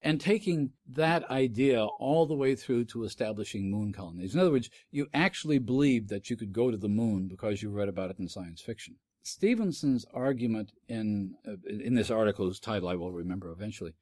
[0.00, 4.32] and taking that idea all the way through to establishing moon colonies.
[4.32, 7.70] In other words, you actually believed that you could go to the moon because you
[7.70, 8.94] read about it in science fiction.
[9.24, 13.94] Stevenson's argument in uh, in this article, whose title I will remember eventually,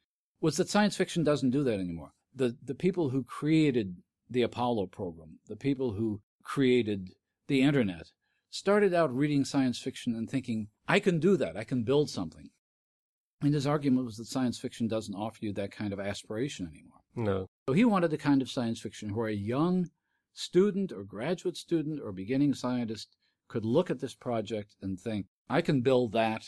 [0.43, 2.13] was that science fiction doesn't do that anymore.
[2.35, 3.97] The the people who created
[4.29, 7.15] the Apollo program, the people who created
[7.49, 8.13] the internet,
[8.51, 11.57] started out reading science fiction and thinking, I can do that.
[11.57, 12.51] I can build something.
[13.43, 17.01] And his argument was that science fiction doesn't offer you that kind of aspiration anymore.
[17.15, 17.47] No.
[17.69, 19.89] So he wanted the kind of science fiction where a young
[20.35, 23.17] student or graduate student or beginning scientist
[23.49, 26.45] could look at this project and think, I can build that,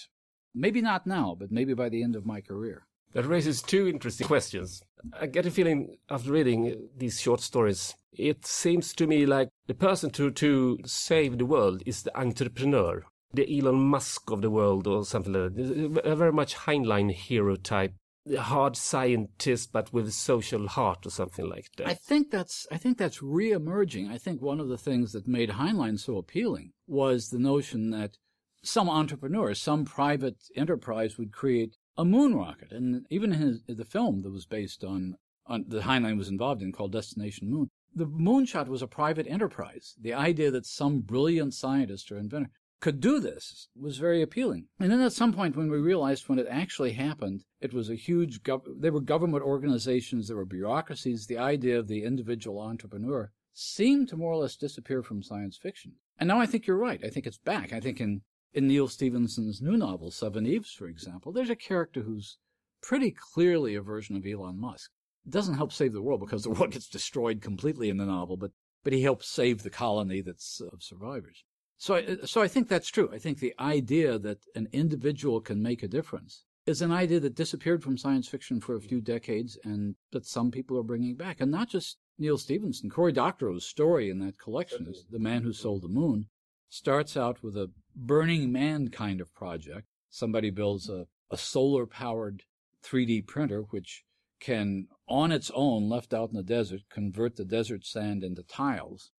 [0.54, 2.86] maybe not now, but maybe by the end of my career.
[3.12, 4.82] That raises two interesting questions.
[5.18, 9.74] I get a feeling after reading these short stories, it seems to me like the
[9.74, 14.88] person to, to save the world is the entrepreneur the Elon Musk of the world
[14.88, 16.00] or something like that.
[16.04, 17.94] A very much Heinlein hero type,
[18.36, 21.86] hard scientist but with a social heart or something like that.
[21.86, 24.08] I think that's I think that's re-emerging.
[24.08, 28.16] I think one of the things that made Heinlein so appealing was the notion that
[28.64, 33.84] some entrepreneur, some private enterprise would create a moon rocket, and even in his, the
[33.84, 35.14] film that was based on
[35.46, 37.70] on that Heinlein was involved in called Destination Moon.
[37.94, 39.96] The moonshot was a private enterprise.
[40.00, 42.50] The idea that some brilliant scientist or inventor
[42.80, 44.66] could do this was very appealing.
[44.78, 47.94] And then at some point, when we realized when it actually happened, it was a
[47.94, 53.30] huge, gov- there were government organizations, there were bureaucracies, the idea of the individual entrepreneur
[53.52, 55.92] seemed to more or less disappear from science fiction.
[56.18, 57.00] And now I think you're right.
[57.04, 57.72] I think it's back.
[57.72, 58.22] I think in,
[58.54, 62.38] in Neal Stephenson's new novel, Seven Eves, for example, there's a character who's
[62.82, 64.90] pretty clearly a version of Elon Musk.
[65.30, 68.50] Doesn't help save the world because the world gets destroyed completely in the novel, but,
[68.84, 71.44] but he helps save the colony that's of survivors.
[71.78, 73.08] So, I, so I think that's true.
[73.12, 77.34] I think the idea that an individual can make a difference is an idea that
[77.34, 81.40] disappeared from science fiction for a few decades and that some people are bringing back.
[81.40, 85.82] And not just Neil Stevenson, Cory Doctorow's story in that collection The Man Who Sold
[85.82, 86.26] the Moon
[86.68, 89.86] starts out with a Burning Man kind of project.
[90.10, 92.42] Somebody builds a, a solar powered
[92.84, 94.04] 3D printer which
[94.38, 99.10] can, on its own, left out in the desert, convert the desert sand into tiles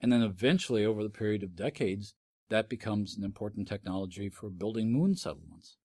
[0.00, 2.14] And then eventually, over the period of decades,
[2.50, 5.78] that becomes an important technology for building moon settlements.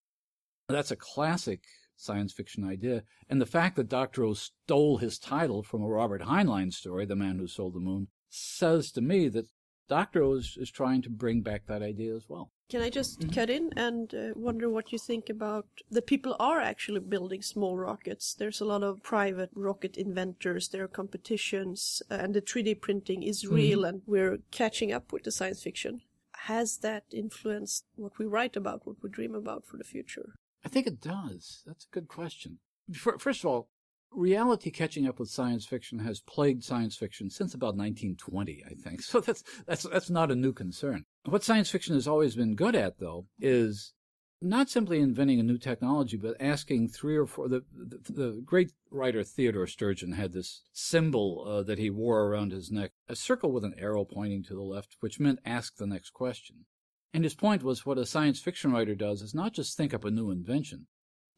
[0.67, 1.63] That's a classic
[1.95, 3.03] science fiction idea.
[3.29, 4.23] And the fact that Dr.
[4.23, 8.07] O stole his title from a Robert Heinlein story, The Man Who Sold the Moon,
[8.29, 9.47] says to me that
[9.91, 10.23] Dr.
[10.37, 12.49] Is, is trying to bring back that idea as well.
[12.69, 16.61] Can I just cut in and uh, wonder what you think about the people are
[16.61, 18.33] actually building small rockets?
[18.33, 23.21] There's a lot of private rocket inventors, there are competitions, uh, and the 3D printing
[23.23, 25.99] is real, and we're catching up with the science fiction.
[26.47, 30.35] Has that influenced what we write about, what we dream about for the future?
[30.63, 31.63] I think it does.
[31.67, 32.59] That's a good question.
[32.93, 33.67] First of all,
[34.13, 39.01] reality catching up with science fiction has plagued science fiction since about 1920, I think.
[39.11, 41.05] So that's that's that's not a new concern.
[41.25, 43.93] What science fiction has always been good at, though, is
[44.41, 47.49] not simply inventing a new technology, but asking three or four.
[47.49, 52.51] The the, the great writer Theodore Sturgeon had this symbol uh, that he wore around
[52.51, 55.87] his neck, a circle with an arrow pointing to the left, which meant ask the
[55.87, 56.65] next question.
[57.13, 60.05] And his point was what a science fiction writer does is not just think up
[60.05, 60.87] a new invention,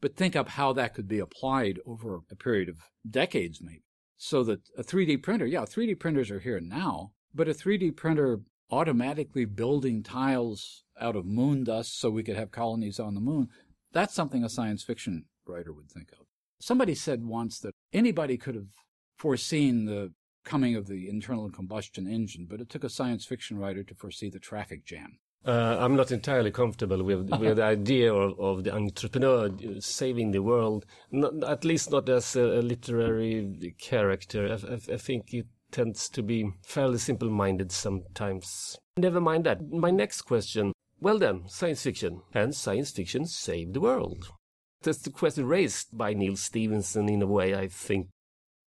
[0.04, 2.76] but think up how that could be applied over a period of
[3.08, 3.86] decades, maybe.
[4.18, 8.40] So that a 3D printer, yeah, 3D printers are here now, but a 3D printer
[8.70, 13.48] automatically building tiles out of moon dust so we could have colonies on the moon,
[13.94, 16.26] that's something a science fiction writer would think of.
[16.60, 18.74] Somebody said once that anybody could have
[19.16, 20.12] foreseen the
[20.44, 24.28] coming of the internal combustion engine, but it took a science fiction writer to foresee
[24.28, 25.16] the traffic jam.
[25.46, 30.42] Uh, I'm not entirely comfortable with, with the idea of, of the entrepreneur saving the
[30.42, 34.46] world, not, at least not as a, a literary character.
[34.46, 38.78] I, I, I think it tends to be fairly simple minded sometimes.
[38.96, 39.70] Never mind that.
[39.70, 40.72] My next question
[41.04, 42.22] well, then, science fiction.
[42.32, 44.28] Can science fiction save the world?
[44.82, 48.08] That's the question raised by Neil Stevenson in a way, I think.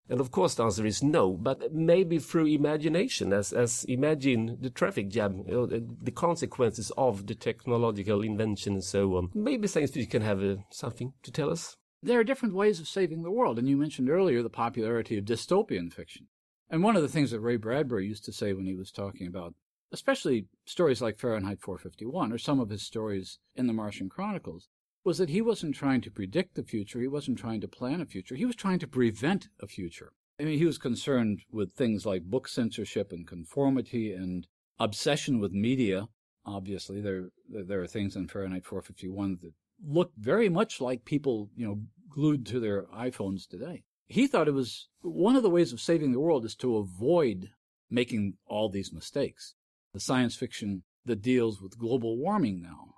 [0.10, 4.70] And of course, the answer is no, but maybe through imagination, as, as imagine the
[4.70, 9.32] traffic jam, the consequences of the technological invention and so on.
[9.34, 11.78] Maybe science fiction can have uh, something to tell us.
[12.04, 15.26] There are different ways of saving the world, and you mentioned earlier the popularity of
[15.26, 16.28] dystopian fiction.
[16.70, 19.26] And one of the things that Ray Bradbury used to say when he was talking
[19.26, 19.56] about,
[19.92, 24.68] especially stories like Fahrenheit 451 or some of his stories in the Martian Chronicles,
[25.06, 28.06] was that he wasn't trying to predict the future, he wasn't trying to plan a
[28.06, 30.12] future, he was trying to prevent a future.
[30.40, 34.48] I mean, he was concerned with things like book censorship and conformity and
[34.80, 36.08] obsession with media.
[36.46, 39.54] Obviously, there there are things in Fahrenheit 451 that
[39.88, 43.84] look very much like people, you know, glued to their iPhones today.
[44.08, 47.50] He thought it was one of the ways of saving the world is to avoid
[47.90, 49.56] making all these mistakes.
[49.94, 52.95] The science fiction that deals with global warming now,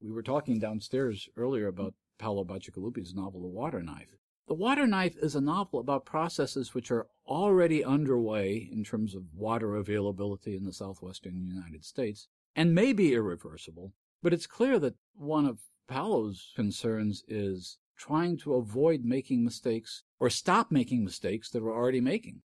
[0.00, 4.16] we were talking downstairs earlier about Paolo Bacigalupi's novel, The Water Knife.
[4.46, 9.34] The Water Knife is a novel about processes which are already underway in terms of
[9.34, 14.94] water availability in the southwestern United States and may be irreversible, but it's clear that
[15.14, 21.62] one of Paolo's concerns is trying to avoid making mistakes or stop making mistakes that
[21.62, 22.42] we're already making.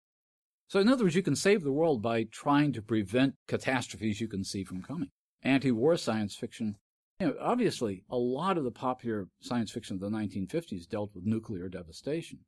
[0.68, 4.28] So, in other words, you can save the world by trying to prevent catastrophes you
[4.28, 5.10] can see from coming.
[5.42, 6.76] Anti war science fiction
[7.20, 11.26] you know, obviously, a lot of the popular science fiction of the 1950s dealt with
[11.26, 12.38] nuclear devastation.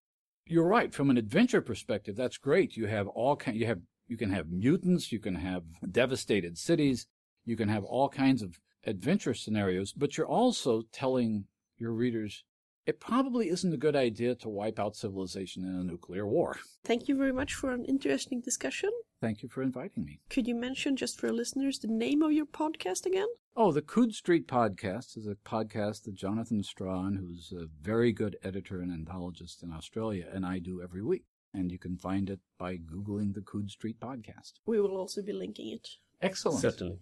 [0.47, 0.93] You're right.
[0.93, 2.77] From an adventure perspective, that's great.
[2.77, 3.57] You have all kind.
[3.57, 5.13] You have you can have mutants.
[5.13, 7.07] You can have devastated cities.
[7.45, 9.93] You can have all kinds of adventure scenarios.
[9.93, 11.45] But you're also telling
[11.79, 12.45] your readers
[12.87, 16.57] it probably isn't a good idea to wipe out civilization in a nuclear war.
[16.85, 18.91] Thank you very much for an interesting discussion.
[19.21, 20.21] Thank you for inviting me.
[20.31, 23.29] Could you mention, just for listeners, the name of your podcast again?
[23.55, 28.37] Oh, the Coode Street Podcast is a podcast that Jonathan Strahan, who's a very good
[28.43, 31.25] editor and anthologist in Australia, and I do every week.
[31.55, 34.55] And you can find it by Googling the Coode Street Podcast.
[34.65, 35.87] We will also be linking it.
[36.23, 36.61] Excellent.
[36.61, 36.99] Certainly.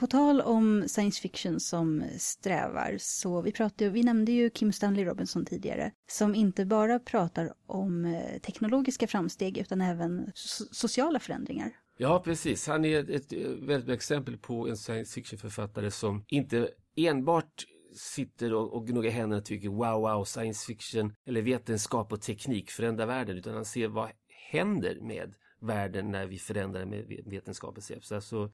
[0.00, 5.04] På tal om science fiction som strävar, så vi pratade, vi nämnde ju Kim Stanley
[5.04, 11.70] Robinson tidigare, som inte bara pratar om eh, teknologiska framsteg utan även so sociala förändringar.
[11.98, 12.66] Ja, precis.
[12.66, 17.64] Han är ett, ett eh, väldigt bra exempel på en science fiction-författare som inte enbart
[17.96, 22.70] sitter och, och gnuggar händerna och tycker wow, wow, science fiction eller vetenskap och teknik
[22.70, 24.10] förändrar världen, utan han ser vad
[24.50, 28.04] händer med världen när vi förändrar med vetenskapens hjälp.
[28.04, 28.50] Så alltså,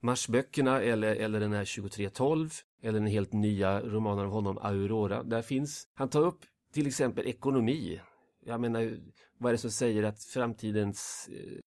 [0.00, 2.50] Marsböckerna eller, eller den här 2312
[2.82, 5.22] eller den helt nya romanen av honom Aurora.
[5.22, 6.40] Där finns, han tar upp
[6.72, 8.00] till exempel ekonomi.
[8.44, 8.98] Jag menar,
[9.38, 11.60] vad är det som säger att framtidens eh,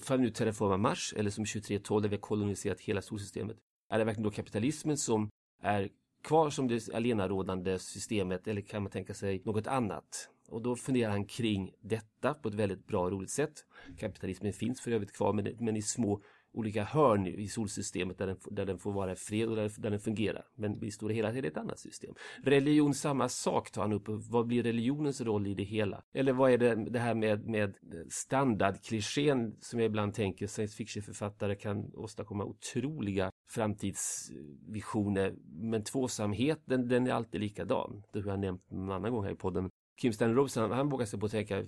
[0.00, 3.56] för nu terraforma Mars eller som 2312 där vi har koloniserat hela solsystemet.
[3.90, 5.30] Är det verkligen då kapitalismen som
[5.62, 5.88] är
[6.22, 10.28] kvar som det allenarådande systemet eller kan man tänka sig något annat?
[10.48, 13.64] Och då funderar han kring detta på ett väldigt bra och roligt sätt.
[13.98, 16.22] Kapitalismen finns för övrigt kvar men, men i små
[16.52, 19.90] olika hörn i solsystemet där den, där den får vara i fred och där, där
[19.90, 20.44] den fungerar.
[20.54, 22.14] Men i stora hela är det ett annat system.
[22.44, 24.04] Religion, samma sak tar han upp.
[24.06, 26.02] Vad blir religionens roll i det hela?
[26.14, 27.74] Eller vad är det, det här med, med
[28.08, 35.34] standardklichén som jag ibland tänker science fiction-författare kan åstadkomma otroliga framtidsvisioner.
[35.46, 38.02] Men tvåsamheten, den är alltid likadan.
[38.12, 39.70] Det har jag nämnt en annan gång här i podden.
[40.00, 41.64] Kim Stanley Robinson, han, han vågar sig på att tänka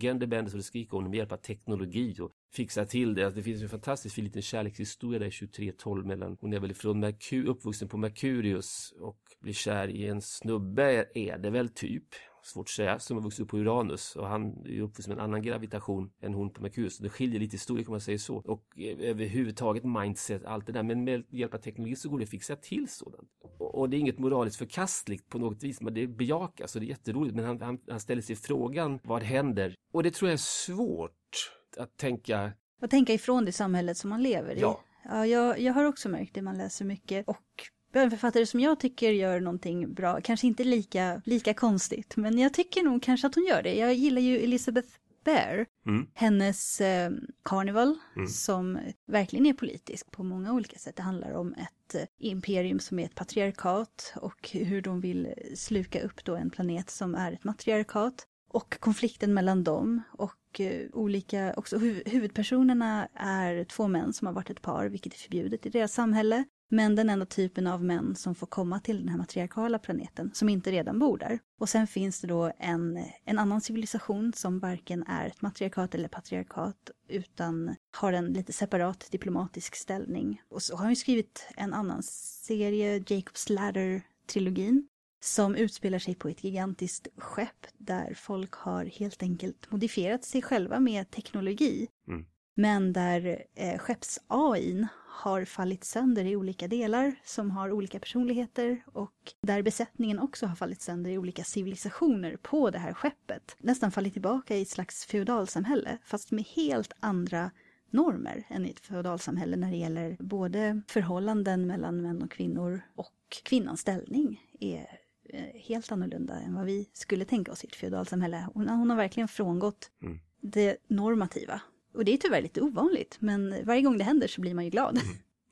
[0.00, 3.24] genderbender så det skriker om med hjälp av teknologi och fixa till det.
[3.24, 7.00] Alltså, det finns en fantastisk fin liten kärlekshistoria där 2312 mellan, hon är väl från
[7.00, 12.04] Merkur, uppvuxen på Merkurius och blir kär i en snubbe, är det väl typ
[12.50, 15.24] svårt att säga, som har vuxit upp på Uranus och han är uppvuxen med en
[15.24, 16.98] annan gravitation än hon på Merkurius.
[16.98, 18.36] Det skiljer lite i storlek om man säger så.
[18.36, 18.64] Och
[18.98, 20.82] överhuvudtaget mindset, allt det där.
[20.82, 23.28] Men med hjälp av teknologi så går det att fixa till sådant.
[23.58, 26.88] Och det är inget moraliskt förkastligt på något vis, men det bejakas och det är
[26.88, 27.36] jätteroligt.
[27.36, 29.74] Men han, han, han ställer sig frågan, vad händer?
[29.92, 32.52] Och det tror jag är svårt att tänka.
[32.82, 34.60] Att tänka ifrån det samhället som man lever i.
[34.60, 34.80] Ja.
[35.04, 37.28] Ja, jag, jag har också märkt det, man läser mycket.
[37.28, 42.54] Och bönförfattare som jag tycker gör någonting bra, kanske inte lika, lika konstigt, men jag
[42.54, 43.74] tycker nog kanske att hon gör det.
[43.74, 44.88] Jag gillar ju Elizabeth
[45.24, 46.06] Bear, Mm.
[46.14, 47.10] hennes eh,
[47.44, 48.28] Carnival, Mm.
[48.28, 50.96] som verkligen är politisk på många olika sätt.
[50.96, 56.02] Det handlar om ett eh, imperium som är ett patriarkat och hur de vill sluka
[56.02, 58.26] upp då en planet som är ett matriarkat.
[58.52, 64.34] Och konflikten mellan dem och eh, olika, också hu- huvudpersonerna är två män som har
[64.34, 66.44] varit ett par, vilket är förbjudet i deras samhälle.
[66.72, 70.48] Men den enda typen av män som får komma till den här matriarkala planeten, som
[70.48, 71.38] inte redan bor där.
[71.58, 76.08] Och sen finns det då en, en annan civilisation som varken är ett matriarkat eller
[76.08, 80.42] patriarkat, utan har en lite separat diplomatisk ställning.
[80.48, 84.86] Och så har han ju skrivit en annan serie, Jacob's Ladder-trilogin,
[85.20, 90.80] som utspelar sig på ett gigantiskt skepp där folk har helt enkelt modifierat sig själva
[90.80, 91.88] med teknologi.
[92.08, 92.26] Mm.
[92.54, 94.86] Men där eh, skepps-AIn
[95.20, 100.56] har fallit sönder i olika delar som har olika personligheter och där besättningen också har
[100.56, 103.56] fallit sönder i olika civilisationer på det här skeppet.
[103.58, 107.50] Nästan fallit tillbaka i ett slags feodalsamhälle fast med helt andra
[107.90, 113.14] normer än i ett feodalsamhälle när det gäller både förhållanden mellan män och kvinnor och
[113.44, 114.86] kvinnans ställning är
[115.28, 118.46] eh, helt annorlunda än vad vi skulle tänka oss i ett feodalsamhälle.
[118.54, 120.18] Hon, hon har verkligen frångått Mm.
[120.40, 121.60] det normativa.
[121.94, 124.70] Och det är tyvärr lite ovanligt, men varje gång det händer så blir man ju
[124.70, 124.98] glad.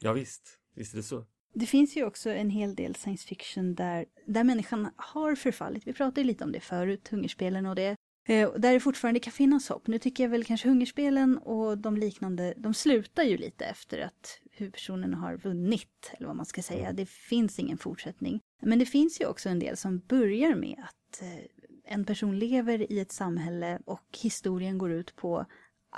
[0.01, 1.25] Ja visst, visst är det så.
[1.55, 5.87] Det finns ju också en hel del science fiction där, där människan har förfallit.
[5.87, 7.97] Vi pratade lite om det förut, hungerspelen och det.
[8.29, 9.87] Eh, Där det fortfarande kan finnas hopp.
[9.87, 14.41] Nu tycker jag väl kanske hungerspelen och de liknande, de slutar ju lite efter att
[14.51, 16.93] huvudpersonen har vunnit, eller vad man ska säga.
[16.93, 18.41] Det finns ingen fortsättning.
[18.63, 21.45] Men det finns ju också en del som börjar med att eh,
[21.85, 25.47] en person lever i ett samhälle och historien går ut på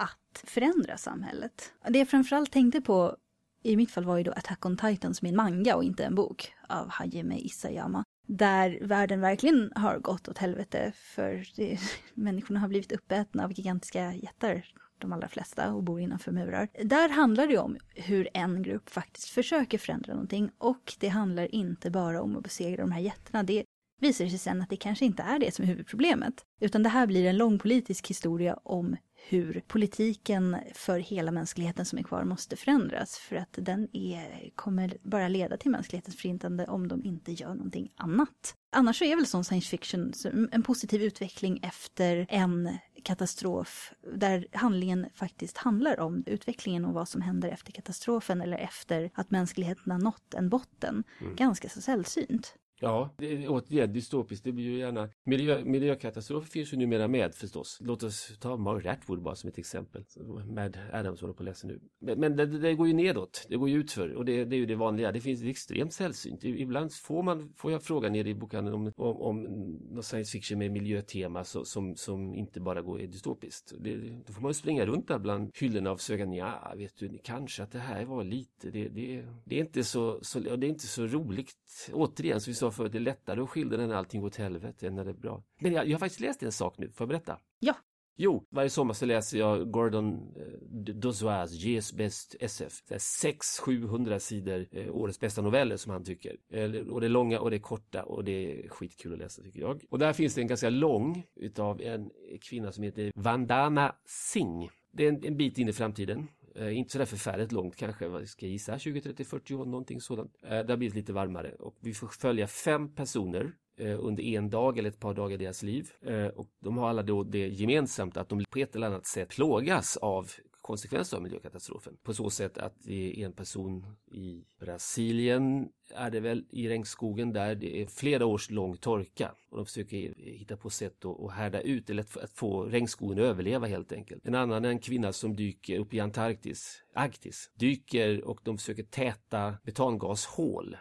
[0.00, 1.72] att förändra samhället.
[1.88, 3.16] Det jag framförallt tänkte på
[3.62, 6.14] i mitt fall var ju då Attack on Titan som en manga och inte en
[6.14, 8.04] bok av Hajime Isayama.
[8.26, 11.78] Där världen verkligen har gått åt helvete för det,
[12.14, 14.66] människorna har blivit uppätna av gigantiska jättar,
[14.98, 16.68] de allra flesta, och bor innanför murar.
[16.84, 21.90] Där handlar det om hur en grupp faktiskt försöker förändra någonting och det handlar inte
[21.90, 23.42] bara om att besegra de här jättarna.
[23.42, 23.64] Det
[24.00, 26.44] visar sig sen att det kanske inte är det som är huvudproblemet.
[26.60, 28.96] Utan det här blir en lång politisk historia om
[29.28, 33.18] hur politiken för hela mänskligheten som är kvar måste förändras.
[33.18, 37.92] För att den är, kommer bara leda till mänsklighetens förintande om de inte gör någonting
[37.96, 38.54] annat.
[38.72, 40.12] Annars så är väl sån science fiction
[40.52, 47.20] en positiv utveckling efter en katastrof där handlingen faktiskt handlar om utvecklingen och vad som
[47.20, 51.04] händer efter katastrofen eller efter att mänskligheten har nått en botten.
[51.36, 52.54] Ganska så sällsynt.
[52.82, 54.44] Ja, det är återigen dystopiskt.
[54.44, 55.08] Det blir ju gärna...
[55.24, 57.78] Miljö, miljökatastrofer finns ju numera med förstås.
[57.80, 60.04] Låt oss ta Margaret Atwood bara som ett exempel.
[60.46, 61.80] Mad Adams håller på att läsa nu.
[62.00, 63.46] Men, men det, det går ju nedåt.
[63.48, 64.14] Det går ju utför.
[64.14, 65.12] Och det, det är ju det vanliga.
[65.12, 66.44] Det finns extremt sällsynt.
[66.44, 69.42] Ibland får, man, får jag fråga nere i bokhandeln om, om, om
[69.90, 73.72] någon science fiction med miljötema så, som, som inte bara går är dystopiskt.
[73.78, 77.18] Det, då får man ju springa runt där bland hyllorna och försöka, ja, vet du,
[77.24, 80.70] kanske att det här var lite, det, det, det är inte så, så, det är
[80.70, 81.54] inte så roligt.
[81.92, 84.86] Återigen, som vi sa förut, det är lättare att skildra när allting går åt helvete
[84.86, 85.42] än när det är bra.
[85.60, 87.38] Men jag, jag har faktiskt läst en sak nu, får jag berätta?
[87.58, 87.74] Ja.
[88.22, 92.72] Jo, varje sommar så läser jag Gordon eh, Dozois Ges bäst SF.
[92.88, 96.36] 600-700 sidor eh, årets bästa noveller som han tycker.
[96.52, 99.42] Eh, och det är långa och det är korta och det är skitkul att läsa
[99.42, 99.84] tycker jag.
[99.90, 102.10] Och där finns det en ganska lång utav en
[102.40, 104.72] kvinna som heter Vandana Singh.
[104.92, 106.28] Det är en, en bit in i framtiden.
[106.60, 110.00] Eh, inte sådär förfärligt långt kanske, vad ska jag gissa, 20, 30, 40 år, någonting
[110.00, 110.36] sådant.
[110.42, 114.50] Eh, det har blivit lite varmare och vi får följa fem personer eh, under en
[114.50, 115.90] dag eller ett par dagar i deras liv.
[116.00, 119.28] Eh, och de har alla då det gemensamt att de på ett eller annat sätt
[119.28, 120.30] plågas av
[120.70, 121.96] konsekvenser av miljökatastrofen.
[122.02, 127.32] På så sätt att det är en person i Brasilien är det väl i regnskogen
[127.32, 131.60] där det är flera års lång torka och de försöker hitta på sätt att härda
[131.60, 134.26] ut eller att få regnskogen att överleva helt enkelt.
[134.26, 138.82] En annan är en kvinna som dyker upp i Antarktis, Arktis, dyker och de försöker
[138.82, 140.76] täta metangashål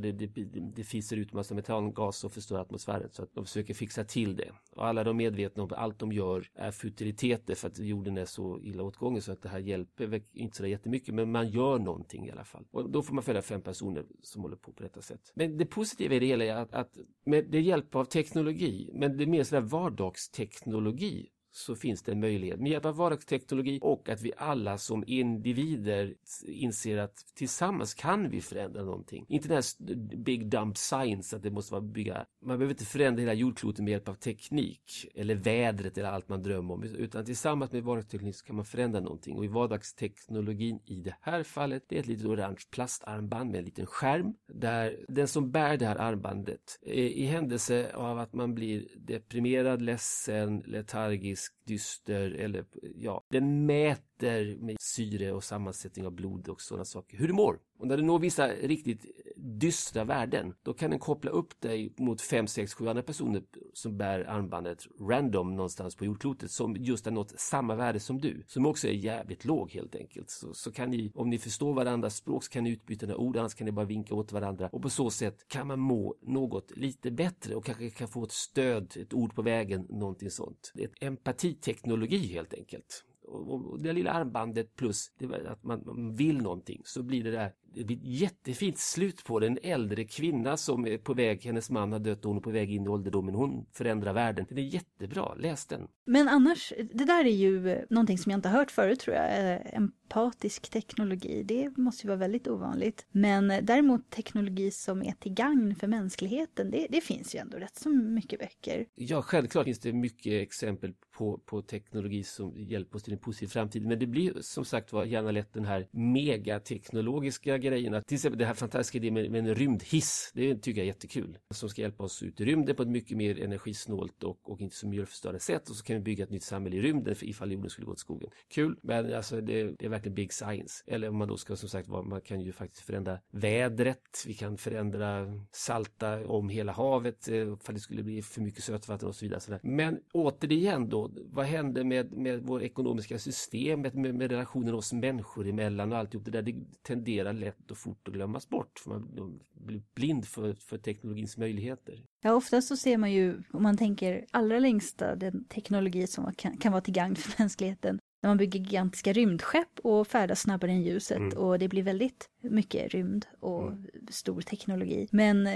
[0.00, 4.04] det, det, det fiser ut massa metangas och förstör atmosfären så att de försöker fixa
[4.04, 4.50] till det.
[4.70, 8.18] Och alla de är medvetna om att allt de gör är futiliteter för att jorden
[8.18, 11.78] är så illa åtgången så att det här hjälper inte så jättemycket men man gör
[11.78, 12.64] någonting i alla fall.
[12.70, 15.32] Och då får man följa fem personer som håller på på detta sätt.
[15.34, 19.16] Men det positiva i det hela är att, att med det hjälp av teknologi, men
[19.16, 24.08] det är mer sådär vardagsteknologi så finns det en möjlighet med hjälp av vardagsteknologi och
[24.08, 26.14] att vi alla som individer
[26.46, 29.26] inser att tillsammans kan vi förändra någonting.
[29.28, 32.26] Inte den här big dump science att det måste vara bygga.
[32.42, 36.42] Man behöver inte förändra hela jordklotet med hjälp av teknik eller vädret eller allt man
[36.42, 41.00] drömmer om utan tillsammans med vardagsteknik så kan man förändra någonting och i vardagsteknologin i
[41.00, 45.28] det här fallet det är ett litet orange plastarmband med en liten skärm där den
[45.28, 51.52] som bär det här armbandet i händelse av att man blir deprimerad, ledsen, letargisk hemsk,
[51.64, 52.64] dyster eller
[52.96, 57.18] ja, den mäter med syre och sammansättning av blod och sådana saker.
[57.18, 57.58] Hur du mår.
[57.78, 59.06] Och när du når vissa riktigt
[59.44, 63.42] dystra värden, då kan den koppla upp dig mot fem, sex, sju andra personer
[63.72, 68.44] som bär armbandet random någonstans på jordklotet som just har nått samma värde som du,
[68.46, 70.30] som också är jävligt låg helt enkelt.
[70.30, 73.36] Så, så kan ni, om ni förstår varandras språk, så kan ni utbyta några ord,
[73.36, 76.72] annars kan ni bara vinka åt varandra och på så sätt kan man må något
[76.76, 80.72] lite bättre och kanske kan få ett stöd, ett ord på vägen, någonting sånt.
[80.74, 85.12] Det är ett empatiteknologi helt enkelt och det lilla armbandet plus
[85.46, 89.46] att man, vill någonting så blir det där det blir ett jättefint slut på det.
[89.46, 92.50] En äldre kvinna som är på väg, hennes man har dött och hon är på
[92.50, 93.34] väg in i ålderdomen.
[93.34, 94.46] Hon förändrar världen.
[94.48, 95.88] Den är jättebra, läs den.
[96.06, 99.52] Men annars, det där är ju någonting som jag inte har hört förut tror jag.
[99.52, 103.06] Eh, empatisk teknologi, det måste ju vara väldigt ovanligt.
[103.12, 107.76] Men däremot teknologi som är till gagn för mänskligheten, det, det finns ju ändå rätt
[107.76, 108.86] så mycket böcker.
[108.94, 113.46] Ja, självklart finns det mycket exempel på, på teknologi som hjälper oss till en positiv
[113.46, 113.86] framtid.
[113.86, 118.02] Men det blir som sagt var gärna lätt den här megateknologiska grejen.
[118.06, 120.30] Till exempel det här fantastiska idén med, med en rymdhiss.
[120.34, 121.38] Det tycker jag är jättekul.
[121.50, 124.76] Som ska hjälpa oss ut i rymden på ett mycket mer energisnålt och, och inte
[124.76, 125.70] så miljöförstörande sätt.
[125.70, 127.92] Och så kan vi bygga ett nytt samhälle i rymden för ifall jorden skulle gå
[127.92, 128.30] åt skogen.
[128.48, 130.84] Kul, men alltså det, det är verkligen big science.
[130.86, 134.24] Eller om man då ska som sagt vara, man kan ju faktiskt förändra vädret.
[134.26, 139.08] Vi kan förändra salta om hela havet eh, ifall det skulle bli för mycket sötvatten
[139.08, 139.60] och så vidare.
[139.62, 145.48] Men återigen då, vad händer med, med vår ekonomiska system, med, med relationen oss människor
[145.48, 146.42] emellan och alltihop det där.
[146.42, 148.78] Det tenderar lätt och fort att glömmas bort.
[148.78, 152.04] För man blir blind för, för teknologins möjligheter.
[152.22, 156.56] Ja, oftast så ser man ju, om man tänker allra längsta, den teknologi som kan,
[156.56, 157.98] kan vara till gagn för mänskligheten.
[158.22, 161.38] När man bygger gigantiska rymdskepp och färdas snabbare än ljuset mm.
[161.38, 163.86] och det blir väldigt mycket rymd och mm.
[164.10, 165.08] stor teknologi.
[165.12, 165.48] Men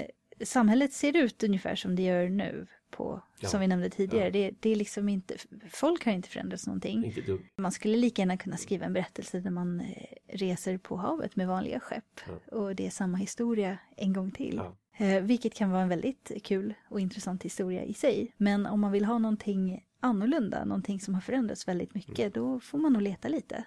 [0.43, 3.49] samhället ser ut ungefär som det gör nu på, ja.
[3.49, 4.25] som vi nämnde tidigare.
[4.25, 4.31] Ja.
[4.31, 5.37] Det, det, är liksom inte,
[5.71, 7.05] folk har inte förändrats någonting.
[7.05, 9.87] Inte man skulle lika gärna kunna skriva en berättelse där man eh,
[10.27, 12.21] reser på havet med vanliga skepp.
[12.27, 12.57] Ja.
[12.57, 14.61] Och det är samma historia en gång till.
[14.97, 18.35] Eh, vilket kan vara en väldigt kul och intressant historia i sig.
[18.37, 22.33] Men om man vill ha någonting annorlunda, någonting som har förändrats väldigt mycket, mm.
[22.35, 23.65] då får man nog leta lite.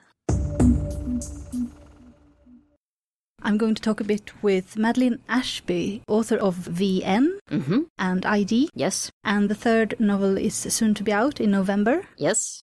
[3.43, 7.81] I'm going to talk a bit with Madeline Ashby, author of VN mm-hmm.
[7.97, 8.69] and ID.
[8.73, 9.11] Yes.
[9.23, 12.03] And the third novel is soon to be out in November.
[12.17, 12.61] Yes.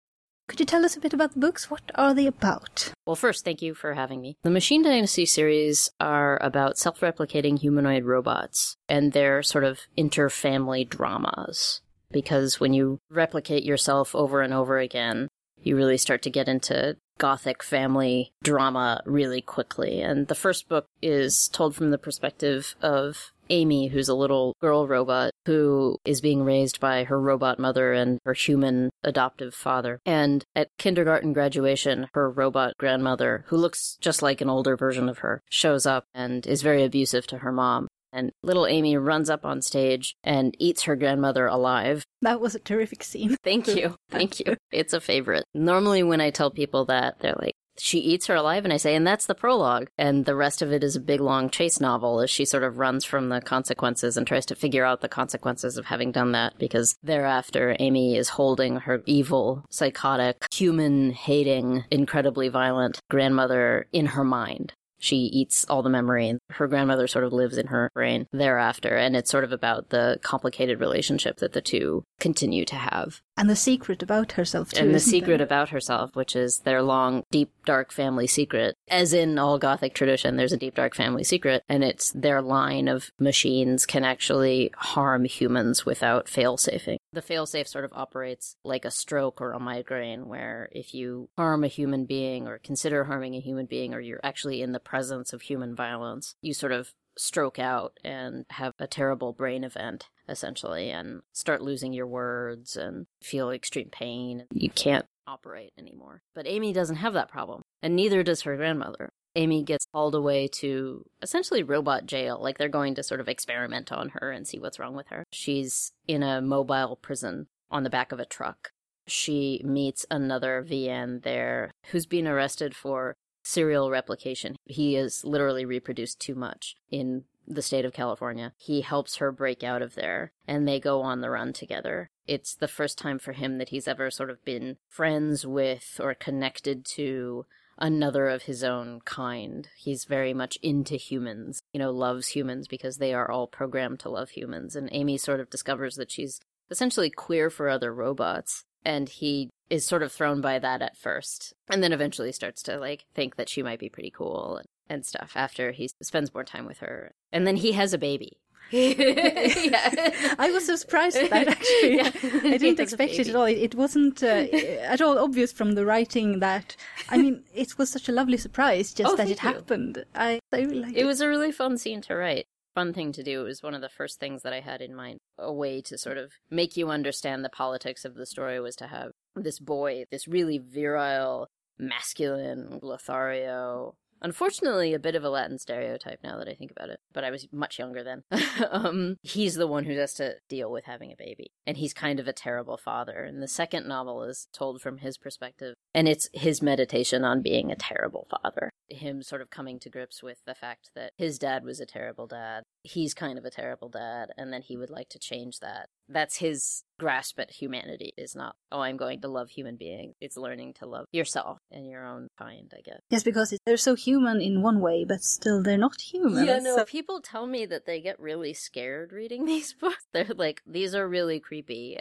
[0.48, 1.70] Could you tell us a bit about the books?
[1.70, 2.92] What are they about?
[3.06, 4.36] Well, first, thank you for having me.
[4.42, 10.84] The Machine Dynasty series are about self replicating humanoid robots and their sort of inter-family
[10.84, 11.82] dramas.
[12.10, 15.28] Because when you replicate yourself over and over again,
[15.60, 20.00] you really start to get into gothic family drama really quickly.
[20.00, 24.86] And the first book is told from the perspective of Amy, who's a little girl
[24.86, 30.00] robot who is being raised by her robot mother and her human adoptive father.
[30.04, 35.18] And at kindergarten graduation, her robot grandmother, who looks just like an older version of
[35.18, 37.88] her, shows up and is very abusive to her mom.
[38.12, 42.04] And little Amy runs up on stage and eats her grandmother alive.
[42.22, 43.36] That was a terrific scene.
[43.44, 43.96] Thank you.
[44.10, 44.56] Thank you.
[44.70, 45.44] It's a favorite.
[45.54, 48.94] Normally, when I tell people that, they're like, she eats her alive, and I say,
[48.94, 49.88] and that's the prologue.
[49.96, 52.78] And the rest of it is a big long chase novel as she sort of
[52.78, 56.58] runs from the consequences and tries to figure out the consequences of having done that
[56.58, 64.24] because thereafter Amy is holding her evil, psychotic, human hating, incredibly violent grandmother in her
[64.24, 64.72] mind.
[64.98, 68.96] She eats all the memory, and her grandmother sort of lives in her brain thereafter.
[68.96, 73.20] And it's sort of about the complicated relationship that the two continue to have.
[73.36, 74.84] And the secret about herself, too.
[74.84, 75.46] and the secret there?
[75.46, 78.74] about herself, which is their long, deep, dark family secret.
[78.88, 82.88] As in all Gothic tradition, there's a deep, dark family secret, and it's their line
[82.88, 86.97] of machines can actually harm humans without fail-safing.
[87.12, 91.64] The fail-safe sort of operates like a stroke or a migraine, where if you harm
[91.64, 95.32] a human being or consider harming a human being, or you're actually in the presence
[95.32, 100.90] of human violence, you sort of stroke out and have a terrible brain event essentially
[100.90, 104.44] and start losing your words and feel extreme pain.
[104.52, 106.22] You can't operate anymore.
[106.34, 110.48] But amy doesn't have that problem and neither does her grandmother amy gets hauled away
[110.48, 114.58] to essentially robot jail like they're going to sort of experiment on her and see
[114.58, 118.70] what's wrong with her she's in a mobile prison on the back of a truck
[119.08, 124.56] she meets another VN there who's been arrested for serial replication.
[124.66, 128.52] He is literally reproduced too much in the state of California.
[128.58, 132.10] He helps her break out of there and they go on the run together.
[132.26, 136.12] It's the first time for him that he's ever sort of been friends with or
[136.12, 137.46] connected to
[137.78, 139.68] another of his own kind.
[139.76, 144.10] He's very much into humans, you know, loves humans because they are all programmed to
[144.10, 144.76] love humans.
[144.76, 148.64] And Amy sort of discovers that she's essentially queer for other robots.
[148.84, 151.52] And he is sort of thrown by that at first.
[151.68, 155.06] And then eventually starts to like think that she might be pretty cool and, and
[155.06, 157.12] stuff after he spends more time with her.
[157.32, 158.40] And then he has a baby.
[158.70, 160.34] yeah.
[160.38, 161.96] I was so surprised at that actually.
[161.96, 162.10] Yeah.
[162.52, 163.44] I didn't expect it at all.
[163.44, 164.46] It, it wasn't uh,
[164.82, 166.76] at all obvious from the writing that.
[167.08, 169.48] I mean, it was such a lovely surprise just Oh, that it you.
[169.48, 170.04] happened.
[170.14, 172.46] I, I really liked It was a really fun scene to write.
[172.74, 173.40] Fun thing to do.
[173.40, 175.18] It was one of the first things that I had in mind.
[175.38, 178.86] A way to sort of make you understand the politics of the story was to
[178.88, 181.48] have this boy, this really virile,
[181.78, 183.94] masculine Lothario.
[184.20, 187.30] Unfortunately, a bit of a Latin stereotype now that I think about it, but I
[187.30, 188.24] was much younger then.
[188.70, 192.18] um, he's the one who has to deal with having a baby, and he's kind
[192.18, 193.24] of a terrible father.
[193.24, 197.70] And the second novel is told from his perspective, and it's his meditation on being
[197.70, 198.70] a terrible father.
[198.88, 202.26] Him sort of coming to grips with the fact that his dad was a terrible
[202.26, 205.88] dad, he's kind of a terrible dad, and then he would like to change that.
[206.08, 210.14] That's his grasp at humanity, is not, oh, I'm going to love human beings.
[210.20, 213.00] It's learning to love yourself and your own kind, I guess.
[213.10, 216.44] Yes, because they're so human in one way, but still they're not human.
[216.46, 216.76] Yeah, no.
[216.76, 220.04] So- People tell me that they get really scared reading these books.
[220.12, 221.96] They're like, these are really creepy.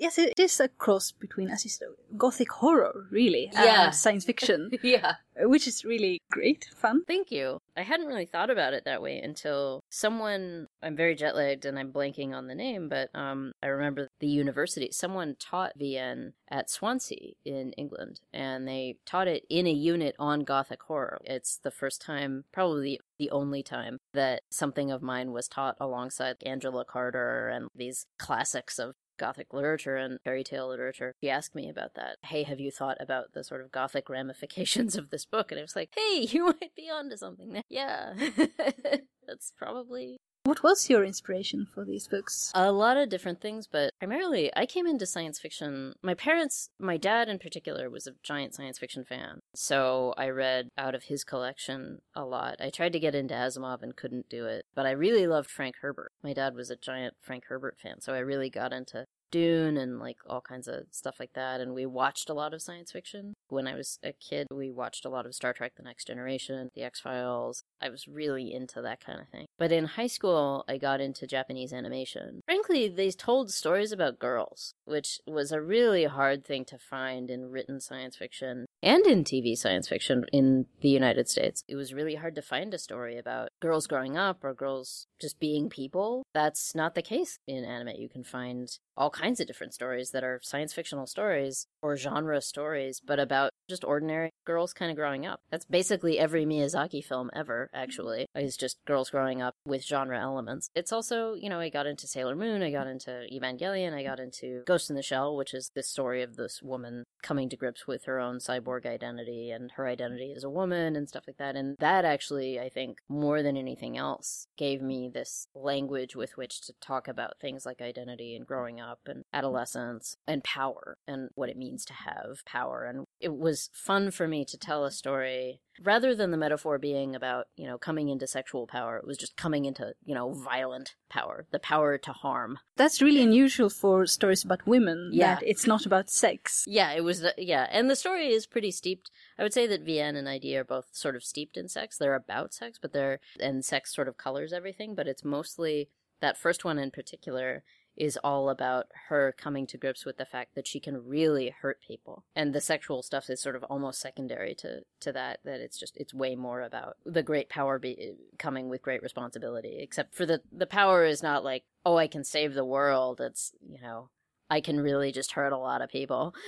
[0.00, 3.84] Yes, it is a cross between, as you said, gothic horror, really, Yeah.
[3.86, 5.14] and science fiction, yeah.
[5.36, 7.04] which is really great fun.
[7.06, 7.58] Thank you.
[7.76, 10.66] I hadn't really thought about it that way until someone.
[10.82, 14.26] I'm very jet lagged and I'm blanking on the name, but um, I remember the
[14.26, 14.88] university.
[14.92, 20.40] Someone taught VN at Swansea in England, and they taught it in a unit on
[20.40, 21.18] Gothic horror.
[21.24, 26.36] It's the first time, probably the only time, that something of mine was taught alongside
[26.44, 31.14] Angela Carter and these classics of Gothic literature and fairy tale literature.
[31.20, 32.16] He asked me about that.
[32.22, 35.52] Hey, have you thought about the sort of Gothic ramifications of this book?
[35.52, 37.62] And I was like, hey, you might be onto something there.
[37.68, 38.14] Yeah.
[39.28, 42.50] That's probably What was your inspiration for these books?
[42.54, 45.94] a lot of different things, but primarily I came into science fiction.
[46.02, 49.42] My parents, my dad in particular, was a giant science fiction fan.
[49.54, 52.56] So I read out of his collection a lot.
[52.58, 55.76] I tried to get into Asimov and couldn't do it, but I really loved Frank
[55.82, 56.12] Herbert.
[56.22, 59.98] My dad was a giant Frank Herbert fan, so I really got into Dune and
[59.98, 61.60] like all kinds of stuff like that.
[61.60, 63.34] And we watched a lot of science fiction.
[63.48, 66.68] When I was a kid, we watched a lot of Star Trek The Next Generation,
[66.74, 67.64] The X Files.
[67.80, 69.46] I was really into that kind of thing.
[69.58, 72.42] But in high school, I got into Japanese animation.
[72.46, 77.50] Frankly, they told stories about girls, which was a really hard thing to find in
[77.50, 81.62] written science fiction and in TV science fiction in the United States.
[81.68, 85.38] It was really hard to find a story about girls growing up or girls just
[85.38, 86.22] being people.
[86.32, 87.96] That's not the case in anime.
[87.96, 92.40] You can find all kinds of different stories that are science fictional stories or genre
[92.40, 95.40] stories, but about just ordinary girls kind of growing up.
[95.50, 100.70] That's basically every Miyazaki film ever, actually, is just girls growing up with genre elements.
[100.74, 104.20] It's also, you know, I got into Sailor Moon, I got into Evangelion, I got
[104.20, 107.86] into Ghost in the Shell, which is this story of this woman coming to grips
[107.86, 111.56] with her own cyborg identity and her identity as a woman and stuff like that.
[111.56, 116.60] And that actually, I think, more than anything else, gave me this language with which
[116.62, 121.48] to talk about things like identity and growing up and adolescence and power and what
[121.48, 122.84] it means to have power.
[122.84, 127.14] And it was fun for me to tell a story rather than the metaphor being
[127.14, 128.98] about, you know, coming into sexual power.
[128.98, 132.58] It was just coming into, you know, violent power, the power to harm.
[132.76, 135.10] That's really unusual for stories about women.
[135.12, 135.36] Yeah.
[135.36, 136.64] That it's not about sex.
[136.66, 137.66] Yeah, it was, the, yeah.
[137.70, 139.10] And the story is pretty steeped.
[139.38, 141.96] I would say that Vienne and ID are both sort of steeped in sex.
[141.96, 145.88] They're about sex, but they're, and sex sort of colors everything, but it's mostly,
[146.20, 147.64] that first one in particular
[148.00, 151.82] is all about her coming to grips with the fact that she can really hurt
[151.86, 152.24] people.
[152.34, 155.98] And the sexual stuff is sort of almost secondary to, to that, that it's just,
[155.98, 159.76] it's way more about the great power be, coming with great responsibility.
[159.80, 163.20] Except for the, the power is not like, oh, I can save the world.
[163.20, 164.08] It's, you know,
[164.48, 166.34] I can really just hurt a lot of people.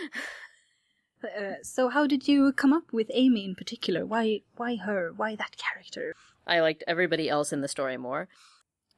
[1.39, 4.05] Uh, so how did you come up with Amy in particular?
[4.05, 5.13] Why why her?
[5.17, 6.17] Why that character?
[6.49, 8.27] I liked everybody else in the story more.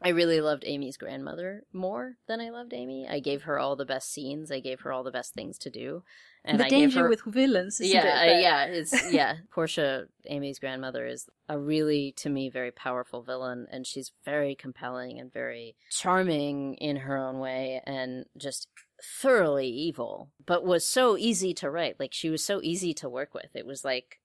[0.02, 3.06] I really loved Amy's grandmother more than I loved Amy.
[3.08, 4.50] I gave her all the best scenes.
[4.50, 6.02] I gave her all the best things to do.
[6.44, 7.08] And the I danger gave her...
[7.08, 8.36] with villains, yeah, it?
[8.36, 9.36] uh, yeah, it's yeah.
[9.50, 15.18] Portia, Amy's grandmother, is a really, to me, very powerful villain, and she's very compelling
[15.18, 18.68] and very charming in her own way, and just
[19.02, 20.32] thoroughly evil.
[20.44, 21.98] But was so easy to write.
[21.98, 23.54] Like she was so easy to work with.
[23.54, 24.20] It was like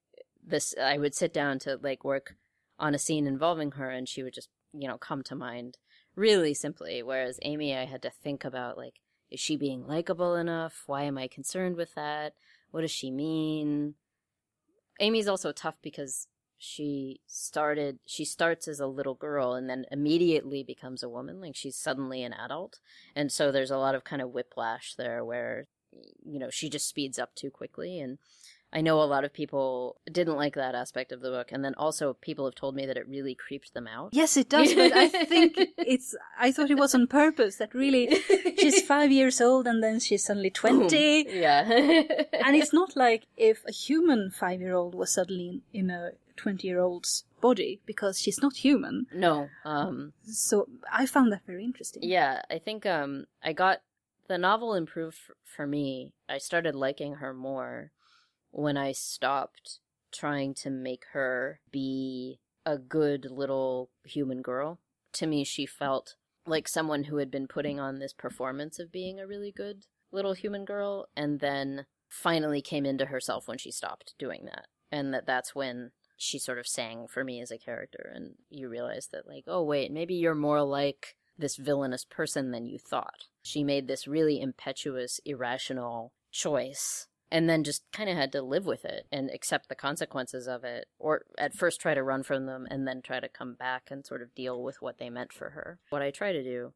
[0.46, 0.76] this.
[0.82, 2.36] I would sit down to like work
[2.78, 5.78] on a scene involving her, and she would just you know come to mind
[6.16, 7.02] really simply.
[7.02, 8.96] Whereas Amy, I had to think about like
[9.32, 10.84] is she being likable enough?
[10.88, 12.34] Why am I concerned with that?
[12.72, 13.96] What does she mean?
[15.00, 16.28] Amy's also tough because
[16.62, 21.56] she started she starts as a little girl and then immediately becomes a woman like
[21.56, 22.80] she's suddenly an adult
[23.16, 25.68] and so there's a lot of kind of whiplash there where
[26.26, 28.18] you know she just speeds up too quickly and
[28.72, 31.74] I know a lot of people didn't like that aspect of the book, and then
[31.76, 34.10] also people have told me that it really creeped them out.
[34.14, 36.16] Yes, it does, but I think it's.
[36.40, 37.56] I thought it was on purpose.
[37.58, 38.22] That really,
[38.60, 41.64] she's five years old and then she's suddenly twenty, Yeah.
[42.46, 48.20] and it's not like if a human five-year-old was suddenly in, a twenty-year-old's body because
[48.20, 49.08] she's not human.
[49.14, 49.50] no.
[49.66, 50.14] Um.
[50.26, 52.04] So I found that very interesting.
[52.04, 53.82] Yeah, I think um I got
[54.28, 56.14] the novel improved f- for me.
[56.30, 57.92] I started liking her more
[58.52, 59.80] when I stopped
[60.12, 64.80] trying to make her be a good little human girl.
[65.14, 69.20] To me, she felt like someone who had been putting on this performance of being
[69.20, 74.16] a really good little human girl and then finally came into herself when she stopped
[74.18, 74.68] doing that.
[74.92, 78.68] And that that's when she sort of sang for me as a character and you
[78.68, 83.26] realize that like, oh wait, maybe you're more like this villainous person than you thought.
[83.42, 88.66] She made this really impetuous, irrational choice and then just kind of had to live
[88.66, 92.46] with it and accept the consequences of it or at first try to run from
[92.46, 95.32] them and then try to come back and sort of deal with what they meant
[95.32, 95.80] for her.
[95.90, 96.74] What i try to do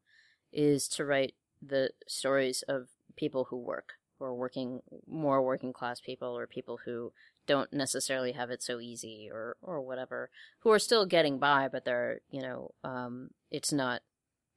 [0.52, 6.00] is to write the stories of people who work who are working more working class
[6.00, 7.12] people or people who
[7.46, 10.30] don't necessarily have it so easy or or whatever
[10.60, 14.02] who are still getting by but they're you know um it's not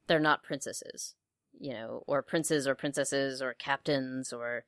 [0.08, 1.16] they're not princesses
[1.60, 4.64] you know or princes or princesses or captains or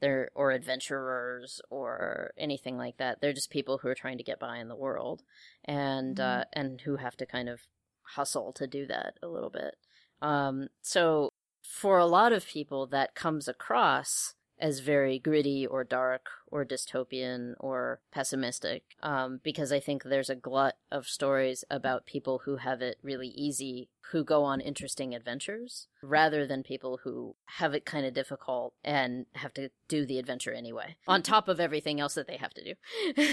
[0.00, 3.20] they're or adventurers or anything like that.
[3.20, 5.22] They're just people who are trying to get by in the world,
[5.64, 7.60] and uh, and who have to kind of
[8.02, 9.76] hustle to do that a little bit.
[10.22, 11.30] Um, so
[11.62, 17.54] for a lot of people, that comes across as very gritty or dark or dystopian
[17.58, 22.82] or pessimistic um, because I think there's a glut of stories about people who have
[22.82, 28.04] it really easy, who go on interesting adventures, rather than people who have it kind
[28.04, 32.26] of difficult and have to do the adventure anyway, on top of everything else that
[32.26, 32.74] they have to do.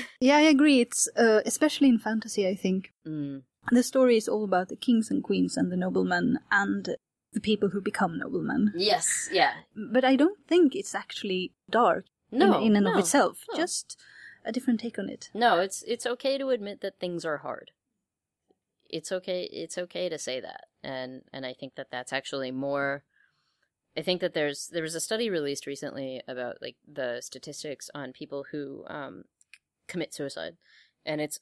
[0.19, 0.79] Yeah, I agree.
[0.81, 2.47] It's uh, especially in fantasy.
[2.47, 3.43] I think mm.
[3.71, 6.97] the story is all about the kings and queens and the noblemen and
[7.37, 8.73] the people who become noblemen.
[8.75, 9.53] Yes, yeah.
[9.75, 13.45] But I don't think it's actually dark No, in, in and no, of itself.
[13.51, 13.57] no.
[13.57, 13.95] Just
[14.43, 15.29] a different take on it.
[15.35, 17.69] No, it's it's okay to admit that things are hard.
[18.89, 20.63] It's okay it's okay to say that.
[20.83, 23.03] And and I think that that's actually more
[23.95, 28.13] I think that there's there was a study released recently about like the statistics on
[28.13, 29.25] people who um
[29.87, 30.57] commit suicide
[31.05, 31.39] and it's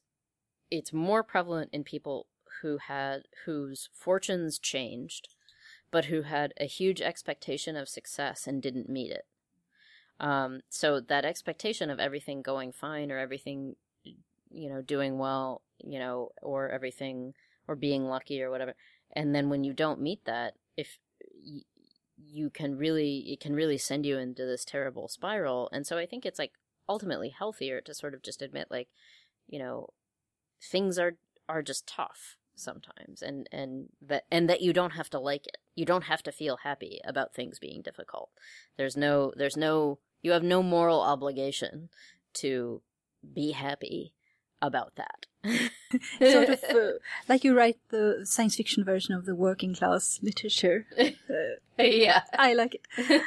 [0.69, 2.27] it's more prevalent in people
[2.61, 5.34] who had whose fortunes changed
[5.91, 9.25] but who had a huge expectation of success and didn't meet it.
[10.19, 15.99] Um, so that expectation of everything going fine or everything, you know, doing well, you
[15.99, 17.33] know, or everything
[17.67, 18.75] or being lucky or whatever,
[19.11, 20.99] and then when you don't meet that, if
[21.43, 21.61] y-
[22.17, 25.69] you can really, it can really send you into this terrible spiral.
[25.71, 26.53] And so I think it's like
[26.87, 28.87] ultimately healthier to sort of just admit, like,
[29.47, 29.89] you know,
[30.61, 31.17] things are
[31.47, 35.57] are just tough sometimes and and that and that you don't have to like it
[35.75, 38.29] you don't have to feel happy about things being difficult.
[38.77, 41.89] There's no there's no you have no moral obligation
[42.35, 42.81] to
[43.33, 44.13] be happy
[44.61, 45.25] about that.
[46.31, 46.91] sort of uh,
[47.29, 50.87] like you write the science fiction version of the working class literature.
[51.77, 52.21] yeah.
[52.33, 53.21] I like it.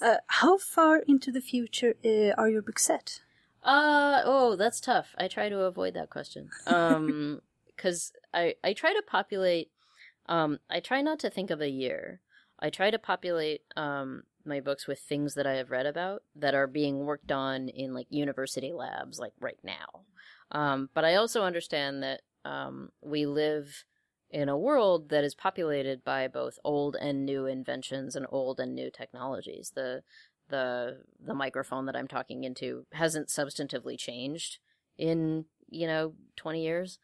[0.00, 3.20] Uh, how far into the future uh, are your books set?
[3.64, 5.14] Uh oh, that's tough.
[5.18, 6.48] I try to avoid that question.
[6.66, 7.42] Um
[7.78, 9.70] cuz I I try to populate
[10.26, 12.20] um I try not to think of a year.
[12.58, 16.54] I try to populate um my books with things that I have read about that
[16.54, 20.04] are being worked on in like university labs like right now.
[20.50, 23.84] Um but I also understand that um we live
[24.30, 28.74] in a world that is populated by both old and new inventions and old and
[28.74, 29.72] new technologies.
[29.74, 30.02] The
[30.48, 34.58] the the microphone that I'm talking into hasn't substantively changed
[34.96, 36.98] in you know 20 years,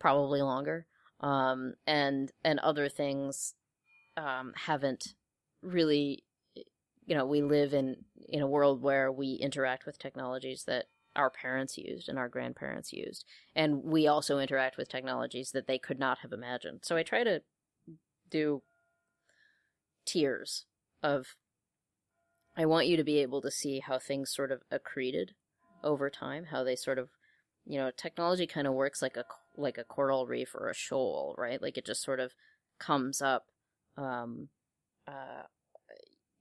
[0.00, 0.86] probably longer.
[1.20, 3.54] Um, and and other things
[4.16, 5.14] um, haven't
[5.62, 6.24] really.
[7.06, 7.96] You know, we live in
[8.28, 10.86] in a world where we interact with technologies that
[11.16, 13.24] our parents used and our grandparents used,
[13.54, 16.80] and we also interact with technologies that they could not have imagined.
[16.82, 17.42] So I try to
[18.30, 18.62] do
[20.06, 20.64] tiers
[21.02, 21.34] of
[22.56, 25.30] I want you to be able to see how things sort of accreted
[25.82, 27.08] over time, how they sort of,
[27.64, 29.24] you know, technology kind of works like a
[29.56, 31.60] like a coral reef or a shoal, right?
[31.60, 32.32] Like it just sort of
[32.78, 33.46] comes up,
[33.96, 34.48] um,
[35.06, 35.44] uh,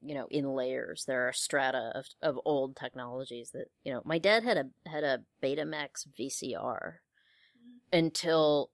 [0.01, 1.05] you know, in layers.
[1.05, 4.01] There are strata of of old technologies that you know.
[4.05, 6.95] My dad had a had a Betamax VCR
[7.91, 8.71] until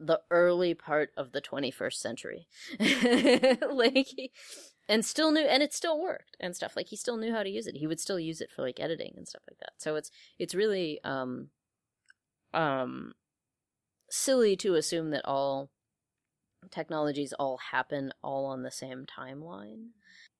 [0.00, 2.46] the early part of the 21st century.
[3.70, 4.32] like he,
[4.88, 7.50] and still knew and it still worked and stuff like he still knew how to
[7.50, 9.96] use it he would still use it for like editing and stuff like that so
[9.96, 11.48] it's it's really um
[12.52, 13.12] um
[14.14, 15.70] silly to assume that all
[16.70, 19.88] technologies all happen all on the same timeline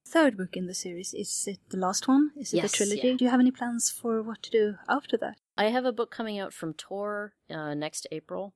[0.06, 2.30] Third book in the series is it the last one?
[2.36, 3.08] Is it Yes, a trilogy?
[3.08, 3.16] yeah.
[3.16, 5.36] Do you have any plans for what to do after that?
[5.56, 8.54] i have a book coming out from tor uh, next april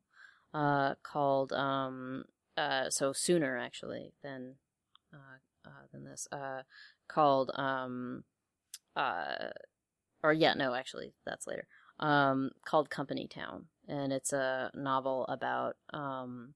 [0.53, 2.25] uh called um
[2.57, 4.55] uh so sooner actually than
[5.15, 5.39] uh,
[5.69, 6.63] uh than this uh
[7.09, 8.25] called um
[8.97, 9.49] uh
[10.23, 11.67] or yeah no actually that's later
[12.01, 16.55] um called company town and it's a novel about um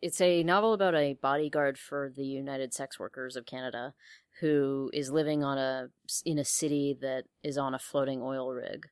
[0.00, 3.94] it's a novel about a bodyguard for the united sex workers of canada
[4.40, 5.88] who is living on a
[6.24, 8.86] in a city that is on a floating oil rig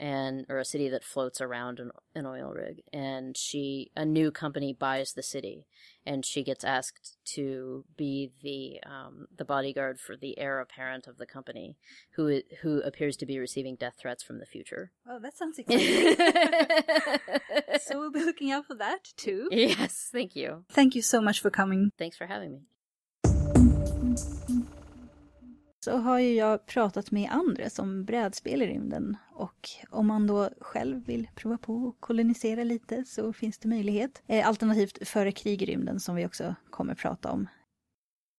[0.00, 4.30] and or a city that floats around an, an oil rig and she a new
[4.30, 5.66] company buys the city
[6.06, 11.18] and she gets asked to be the um, the bodyguard for the heir apparent of
[11.18, 11.76] the company
[12.12, 16.16] who who appears to be receiving death threats from the future Oh, that sounds exciting.
[17.80, 19.48] so we'll be looking out for that too.
[19.50, 21.90] yes thank you Thank you so much for coming.
[21.98, 22.60] thanks for having me
[25.88, 30.50] Så har ju jag pratat med andra som brädspel i rymden och om man då
[30.60, 34.22] själv vill prova på att kolonisera lite så finns det möjlighet.
[34.26, 37.48] Eh, alternativt före krig i rymden som vi också kommer prata om.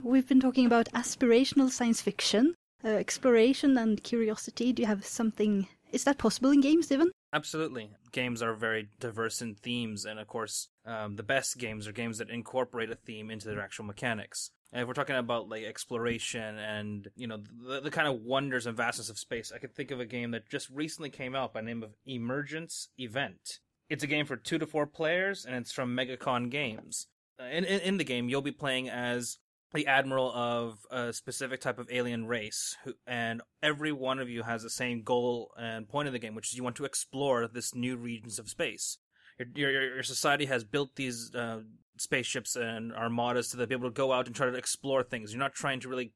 [0.04, 4.74] We've been talking about aspirational science fiction, uh, exploration and curiosity.
[4.74, 7.12] Do you have something, is that possible in games even?
[7.32, 7.92] Absolutely.
[8.12, 12.18] Games are very diverse in themes, and of course, um, the best games are games
[12.18, 14.50] that incorporate a theme into their actual mechanics.
[14.72, 18.66] And if we're talking about like exploration and you know the, the kind of wonders
[18.66, 21.54] and vastness of space, I could think of a game that just recently came out
[21.54, 23.60] by name of Emergence Event.
[23.90, 27.08] It's a game for two to four players, and it's from Megacon Games.
[27.40, 29.38] Uh, In, in in the game, you'll be playing as
[29.74, 34.43] the admiral of a specific type of alien race, who, and every one of you
[34.43, 37.47] has the same goal and point of the game, which is you want to explore
[37.47, 38.97] this new regions of space.
[39.38, 41.59] Your your, your society has built these uh,
[41.97, 45.32] spaceships and armadas to be able to go out and try to explore things.
[45.32, 46.13] You're not trying to really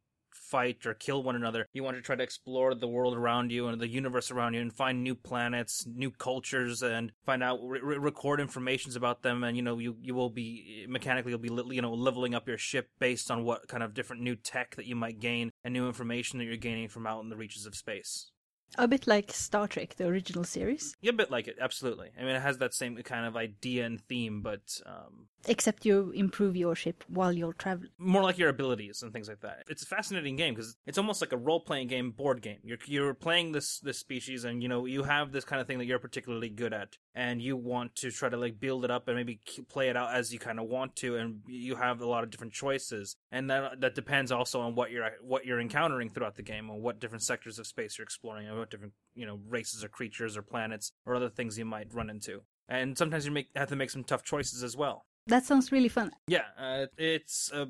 [0.54, 1.66] fight or kill one another.
[1.74, 4.62] You want to try to explore the world around you and the universe around you
[4.62, 9.44] and find new planets, new cultures, and find out, re- re- record informations about them.
[9.44, 12.60] And you know, you you will be mechanically you'll be you know leveling up your
[12.60, 15.88] ship based on what kind of different new tech that you might gain and new
[15.88, 18.30] information that you're gaining from out in the reaches of space.
[18.78, 20.96] A bit like Star Trek, the original series.
[21.02, 22.10] Yeah, a bit like it, absolutely.
[22.20, 26.12] I mean, it has that same kind of idea and theme, but um, Except you
[26.12, 27.90] improve your ship while you're traveling.
[27.98, 29.64] more like your abilities and things like that.
[29.70, 32.60] It's a fascinating game because it's almost like a role playing game board game.
[32.64, 35.78] You're you're playing this this species and you know you have this kind of thing
[35.80, 39.08] that you're particularly good at and you want to try to like build it up
[39.08, 39.40] and maybe
[39.70, 42.30] play it out as you kind of want to and you have a lot of
[42.30, 46.42] different choices and that that depends also on what you're what you're encountering throughout the
[46.42, 49.84] game and what different sectors of space you're exploring and what different you know races
[49.84, 52.42] or creatures or planets or other things you might run into.
[52.70, 55.06] And sometimes you make have to make some tough choices as well.
[55.28, 56.12] That sounds really fun.
[56.28, 57.70] Yeah, uh, it's a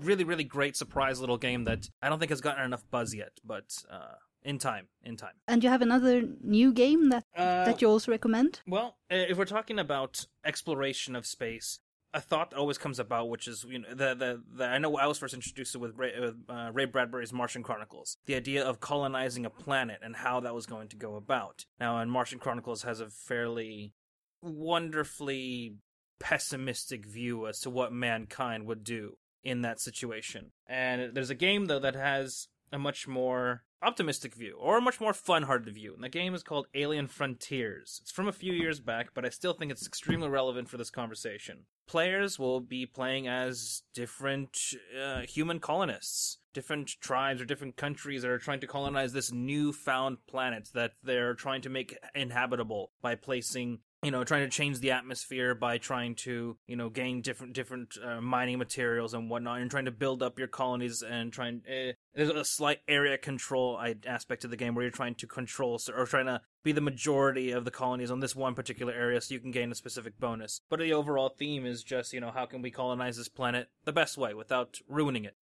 [0.00, 3.32] really, really great surprise little game that I don't think has gotten enough buzz yet,
[3.44, 5.34] but uh, in time, in time.
[5.46, 8.60] And you have another new game that Uh, that you also recommend?
[8.66, 11.78] Well, uh, if we're talking about exploration of space,
[12.12, 14.96] a thought that always comes about, which is you know the the, the I know
[14.96, 18.64] I was first introduced to with Ray, with, uh, Ray Bradbury's Martian Chronicles, the idea
[18.64, 21.66] of colonizing a planet and how that was going to go about.
[21.80, 23.94] Now, and Martian Chronicles has a fairly
[24.42, 25.74] wonderfully
[26.18, 30.52] pessimistic view as to what mankind would do in that situation.
[30.66, 35.00] And there's a game though that has a much more optimistic view or a much
[35.00, 35.94] more fun-hearted view.
[35.94, 38.00] And the game is called Alien Frontiers.
[38.02, 40.90] It's from a few years back, but I still think it's extremely relevant for this
[40.90, 41.66] conversation.
[41.86, 44.58] Players will be playing as different
[45.00, 50.16] uh, human colonists, different tribes or different countries that are trying to colonize this newfound
[50.26, 54.90] planet that they're trying to make inhabitable by placing you know trying to change the
[54.90, 59.70] atmosphere by trying to you know gain different different uh, mining materials and whatnot and
[59.70, 64.44] trying to build up your colonies and trying uh, there's a slight area control aspect
[64.44, 67.64] of the game where you're trying to control or trying to be the majority of
[67.64, 70.60] the colonies on this one particular area so you can gain a specific bonus.
[70.70, 73.92] But the overall theme is just you know how can we colonize this planet the
[73.92, 75.36] best way without ruining it?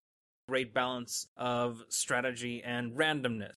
[0.49, 3.53] Great balance of strategy and randomness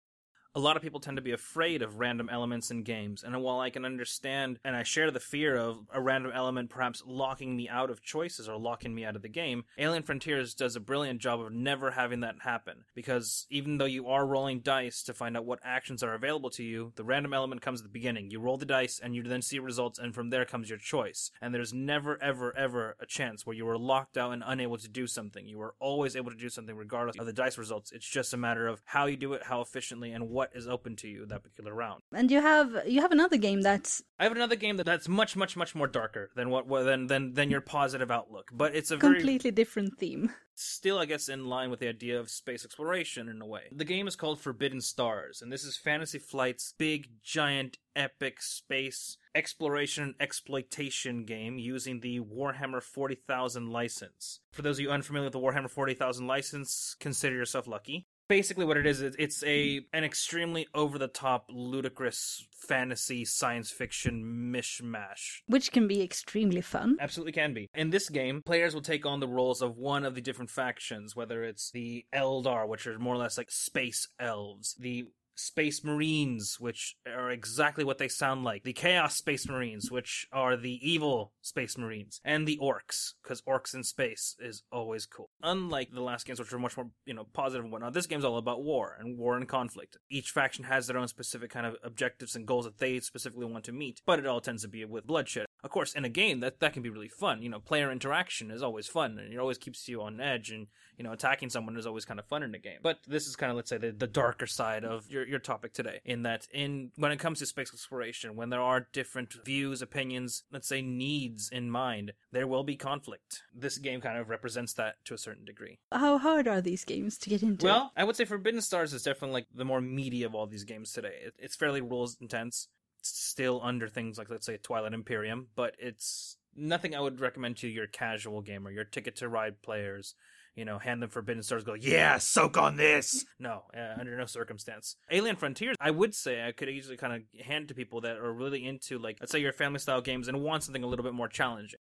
[0.54, 3.60] a lot of people tend to be afraid of random elements in games, and while
[3.60, 7.68] I can understand and I share the fear of a random element perhaps locking me
[7.68, 11.20] out of choices or locking me out of the game, Alien Frontiers does a brilliant
[11.20, 12.84] job of never having that happen.
[12.94, 16.64] Because even though you are rolling dice to find out what actions are available to
[16.64, 18.30] you, the random element comes at the beginning.
[18.30, 21.30] You roll the dice and you then see results, and from there comes your choice.
[21.40, 24.88] And there's never, ever, ever a chance where you are locked out and unable to
[24.88, 25.46] do something.
[25.46, 27.92] You are always able to do something regardless of the dice results.
[27.92, 30.66] It's just a matter of how you do it, how efficiently, and what what is
[30.66, 32.00] open to you that particular round.
[32.14, 35.36] And you have you have another game that's I have another game that, that's much
[35.36, 38.96] much much more darker than what than than than your positive outlook, but it's a
[38.96, 40.32] very completely different theme.
[40.54, 43.64] still I guess in line with the idea of space exploration in a way.
[43.70, 49.18] The game is called Forbidden Stars, and this is Fantasy Flight's big giant epic space
[49.34, 54.40] exploration exploitation game using the Warhammer 40,000 license.
[54.52, 58.76] For those of you unfamiliar with the Warhammer 40,000 license, consider yourself lucky basically what
[58.76, 59.14] it is mm-hmm.
[59.18, 59.96] it's a mm-hmm.
[59.96, 65.40] an extremely over the top ludicrous fantasy science fiction mishmash.
[65.46, 66.96] Which can be extremely fun.
[67.00, 67.68] absolutely can be.
[67.74, 71.16] In this game players will take on the roles of one of the different factions
[71.16, 75.06] whether it's the eldar which are more or less like space elves the
[75.40, 78.62] Space Marines, which are exactly what they sound like.
[78.62, 82.20] The Chaos Space Marines, which are the evil Space Marines.
[82.24, 85.30] And the Orcs, because Orcs in space is always cool.
[85.42, 88.24] Unlike the last games, which are much more, you know, positive and whatnot, this game's
[88.24, 89.96] all about war and war and conflict.
[90.10, 93.64] Each faction has their own specific kind of objectives and goals that they specifically want
[93.64, 95.46] to meet, but it all tends to be with bloodshed.
[95.62, 97.42] Of course, in a game, that, that can be really fun.
[97.42, 100.68] You know, player interaction is always fun, and it always keeps you on edge, and,
[100.96, 102.78] you know, attacking someone is always kind of fun in a game.
[102.82, 105.72] But this is kind of, let's say, the, the darker side of your, your topic
[105.72, 109.82] today, in that in when it comes to space exploration, when there are different views,
[109.82, 113.42] opinions, let's say needs in mind, there will be conflict.
[113.54, 115.78] This game kind of represents that to a certain degree.
[115.92, 117.66] How hard are these games to get into?
[117.66, 120.64] Well, I would say Forbidden Stars is definitely like the more meaty of all these
[120.64, 121.14] games today.
[121.26, 122.68] It, it's fairly rules intense.
[123.02, 127.68] Still under things like let's say Twilight Imperium, but it's nothing I would recommend to
[127.68, 130.14] your casual gamer, your ticket to ride players.
[130.56, 133.24] You know, hand them Forbidden Stars, go, yeah, soak on this.
[133.38, 134.96] No, uh, under no circumstance.
[135.10, 138.32] Alien Frontiers, I would say I could easily kind of hand to people that are
[138.32, 141.14] really into like, let's say your family style games and want something a little bit
[141.14, 141.78] more challenging.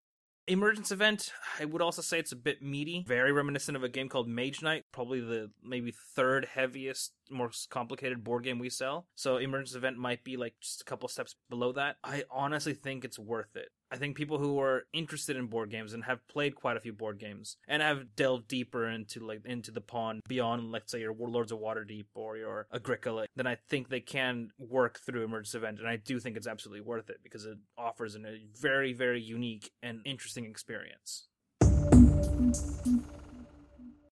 [0.49, 4.09] Emergence Event, I would also say it's a bit meaty, very reminiscent of a game
[4.09, 9.09] called Mage Knight, probably the maybe third heaviest, most complicated board game we sell.
[9.17, 11.97] So Emergence Event might be like just a couple steps below that.
[12.05, 13.71] I honestly think it's worth it.
[13.93, 16.93] I think people who are interested in board games and have played quite a few
[16.93, 21.15] board games and have delved deeper into like into the pond beyond, let's say, your
[21.15, 25.79] Lords of Waterdeep or your Agricola, then I think they can work through Emergence Event,
[25.79, 29.21] and I do think it's absolutely worth it because it offers an, a very, very
[29.21, 31.29] unique and interesting experience.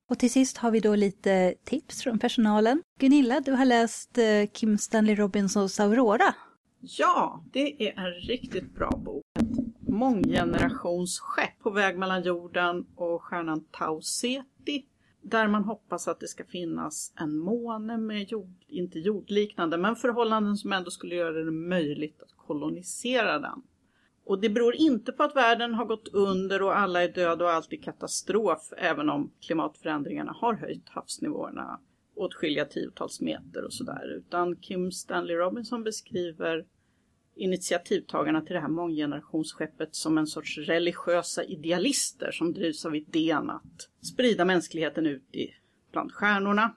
[0.06, 2.82] Och till sist har vi då lite tips från personalen.
[3.00, 6.34] Gunilla, du har läst eh, Kim Stanley Robinsons Aurora.
[6.80, 9.24] Ja, det är en riktigt bra bok.
[9.94, 14.86] Månggenerationsskepp på väg mellan jorden och stjärnan Tau Ceti.
[15.22, 20.56] Där man hoppas att det ska finnas en måne med jord, inte jordliknande, men förhållanden
[20.56, 23.62] som ändå skulle göra det möjligt att kolonisera den.
[24.24, 27.50] Och det beror inte på att världen har gått under och alla är döda och
[27.50, 31.80] allt är katastrof, även om klimatförändringarna har höjt havsnivåerna
[32.16, 34.14] åtskilliga tiotals meter och sådär.
[34.16, 36.64] Utan Kim Stanley Robinson beskriver
[37.36, 43.88] initiativtagarna till det här månggenerationsskeppet som en sorts religiösa idealister som drivs av idén att
[44.00, 45.54] sprida mänskligheten ut i,
[45.92, 46.76] bland stjärnorna.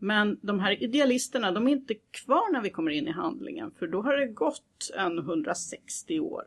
[0.00, 3.86] Men de här idealisterna, de är inte kvar när vi kommer in i handlingen, för
[3.86, 6.42] då har det gått en 160 år.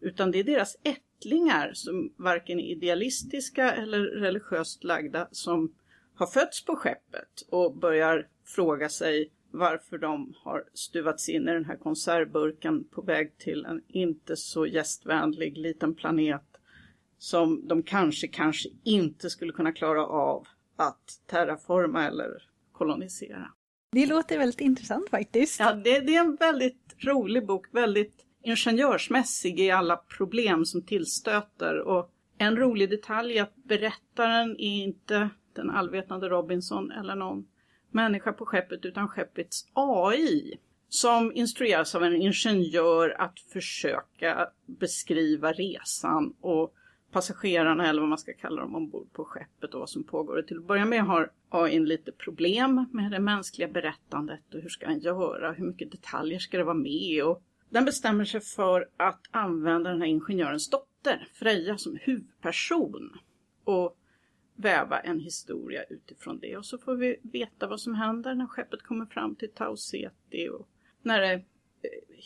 [0.00, 5.74] Utan det är deras ättlingar som varken är idealistiska eller religiöst lagda som
[6.14, 11.64] har fötts på skeppet och börjar fråga sig varför de har stuvats in i den
[11.64, 16.42] här konservburken på väg till en inte så gästvänlig liten planet
[17.18, 20.46] som de kanske, kanske inte skulle kunna klara av
[20.76, 22.42] att terraforma eller
[22.72, 23.52] kolonisera.
[23.92, 25.60] Det låter väldigt intressant faktiskt.
[25.60, 31.80] Ja, det, det är en väldigt rolig bok, väldigt ingenjörsmässig i alla problem som tillstöter
[31.80, 37.46] och en rolig detalj är att berättaren är inte den allvetande Robinson eller någon
[37.92, 46.34] människa på skeppet utan skeppets AI som instrueras av en ingenjör att försöka beskriva resan
[46.40, 46.74] och
[47.12, 50.36] passagerarna eller vad man ska kalla dem ombord på skeppet och vad som pågår.
[50.36, 54.68] Och till att börja med har AI lite problem med det mänskliga berättandet och hur
[54.68, 57.24] ska den göra, hur mycket detaljer ska det vara med?
[57.24, 63.18] Och den bestämmer sig för att använda den här ingenjörens dotter, Freja, som huvudperson.
[63.64, 63.96] Och
[64.60, 66.56] väva en historia utifrån det.
[66.56, 70.48] Och så får vi veta vad som händer när skeppet kommer fram till Tau Ceti
[70.48, 70.68] och
[71.02, 71.42] när det eh,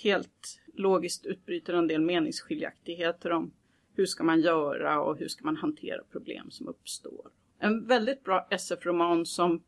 [0.02, 3.52] helt logiskt utbryter en del meningsskiljaktigheter om
[3.94, 7.30] hur ska man göra och hur ska man hantera problem som uppstår.
[7.58, 9.62] En väldigt bra SF-roman som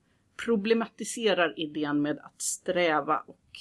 [0.44, 3.58] problematiserar idén med att sträva och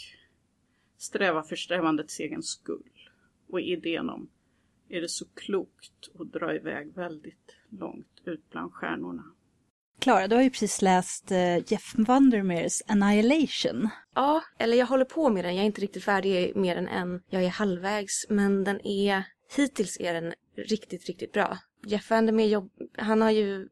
[0.98, 3.10] sträva för strävandets egen skull.
[3.48, 4.30] Och idén om
[4.90, 9.24] är det så klokt att dra iväg väldigt långt ut bland stjärnorna.
[10.00, 13.90] Klara, du har ju precis läst uh, Jeff Vandermeers Annihilation.
[14.16, 15.56] Ja, eller jag håller på med den.
[15.56, 17.22] Jag är inte riktigt färdig mer än en.
[17.30, 19.24] Jag är halvvägs, men den är...
[19.56, 21.58] Hittills är den riktigt, riktigt bra.
[21.86, 23.68] Jeff Vandermeer jobb, han har ju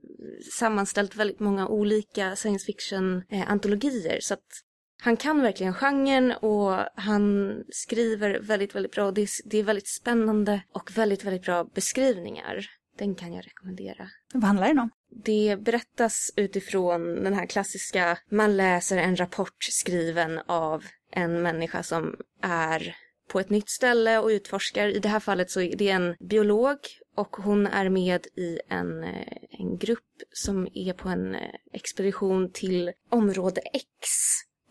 [0.52, 4.14] sammanställt väldigt många olika science fiction-antologier.
[4.14, 4.64] Eh, så att
[5.02, 9.12] han kan verkligen genren och han skriver väldigt, väldigt bra.
[9.12, 12.66] Det är, det är väldigt spännande och väldigt, väldigt bra beskrivningar.
[12.98, 14.10] Den kan jag rekommendera.
[14.34, 14.90] Vad handlar den om?
[15.10, 22.16] Det berättas utifrån den här klassiska, man läser en rapport skriven av en människa som
[22.42, 22.96] är
[23.28, 24.88] på ett nytt ställe och utforskar.
[24.88, 26.78] I det här fallet så är det en biolog
[27.16, 32.52] och hon är med i en, eh, en grupp som är på en eh, expedition
[32.52, 34.10] till område X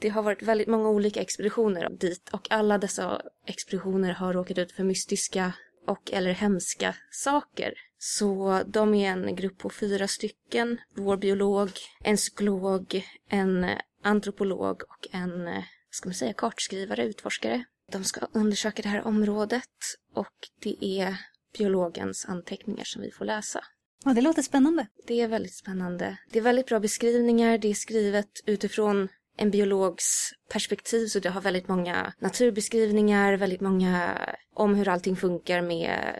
[0.02, 4.72] det har varit väldigt många olika expeditioner dit och alla dessa expeditioner har råkat ut
[4.72, 5.52] för mystiska
[5.86, 7.74] och eller hemska saker.
[8.04, 10.78] Så de är en grupp på fyra stycken.
[10.94, 13.66] Vår biolog, en psykolog, en
[14.02, 17.64] antropolog och en, ska man säga, kartskrivare, utforskare.
[17.92, 19.68] De ska undersöka det här området
[20.14, 21.16] och det är
[21.58, 23.64] biologens anteckningar som vi får läsa.
[24.04, 24.86] Ja, det låter spännande.
[25.06, 26.16] Det är väldigt spännande.
[26.30, 27.58] Det är väldigt bra beskrivningar.
[27.58, 34.18] Det är skrivet utifrån en biologs perspektiv så det har väldigt många naturbeskrivningar, väldigt många
[34.54, 36.14] om hur allting funkar med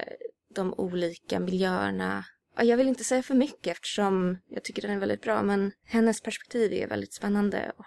[0.55, 2.25] de olika miljöerna.
[2.57, 6.21] Jag vill inte säga för mycket eftersom jag tycker den är väldigt bra men hennes
[6.21, 7.87] perspektiv är väldigt spännande och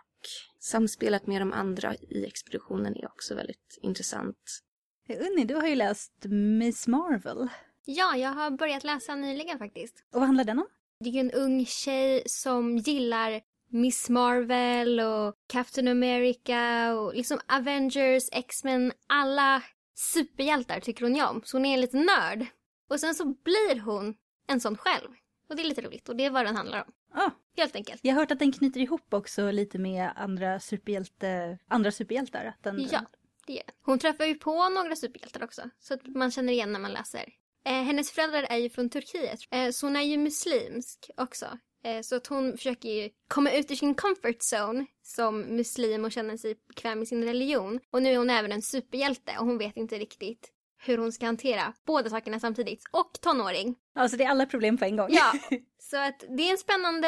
[0.60, 4.62] samspelet med de andra i expeditionen är också väldigt intressant.
[5.10, 6.26] Unni, du har ju läst
[6.60, 7.48] Miss Marvel.
[7.86, 10.04] Ja, jag har börjat läsa nyligen faktiskt.
[10.14, 10.68] Och vad handlar den om?
[11.00, 18.24] Det är en ung tjej som gillar Miss Marvel och Captain America och liksom Avengers,
[18.32, 19.64] X-Men, alla
[19.96, 21.42] superhjältar tycker hon ju om.
[21.46, 22.46] Så hon är en liten nörd.
[22.90, 24.16] Och sen så blir hon
[24.48, 25.10] en sån själv.
[25.50, 26.94] Och det är lite roligt och det är vad den handlar om.
[27.14, 27.32] Ah.
[27.58, 28.00] Helt enkelt.
[28.04, 32.46] Jag har hört att den knyter ihop också lite med andra, superhjälte, andra superhjältar.
[32.46, 32.88] Att den...
[32.92, 33.06] Ja,
[33.46, 35.70] det gör Hon träffar ju på några superhjältar också.
[35.80, 37.34] Så att man känner igen när man läser.
[37.66, 39.40] Eh, hennes föräldrar är ju från Turkiet.
[39.52, 41.46] Eh, så hon är ju muslimsk också.
[41.86, 46.12] Eh, så att hon försöker ju komma ut ur sin comfort zone som muslim och
[46.12, 47.80] känna sig bekväm i sin religion.
[47.92, 50.52] Och nu är hon även en superhjälte och hon vet inte riktigt
[50.86, 52.84] hur hon ska hantera båda sakerna samtidigt.
[52.92, 53.76] Och tonåring.
[53.96, 55.08] Alltså det är alla problem på en gång.
[55.10, 55.34] Ja,
[55.82, 57.08] så att det är en spännande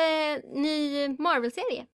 [0.54, 1.86] ny Marvel-serie.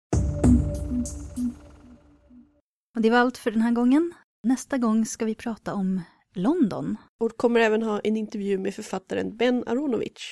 [2.95, 4.13] Och det var allt för den här gången.
[4.43, 6.01] Nästa gång ska vi prata om
[6.33, 6.97] London.
[7.19, 10.23] Och kommer även ha en intervju med författaren Ben Aronovich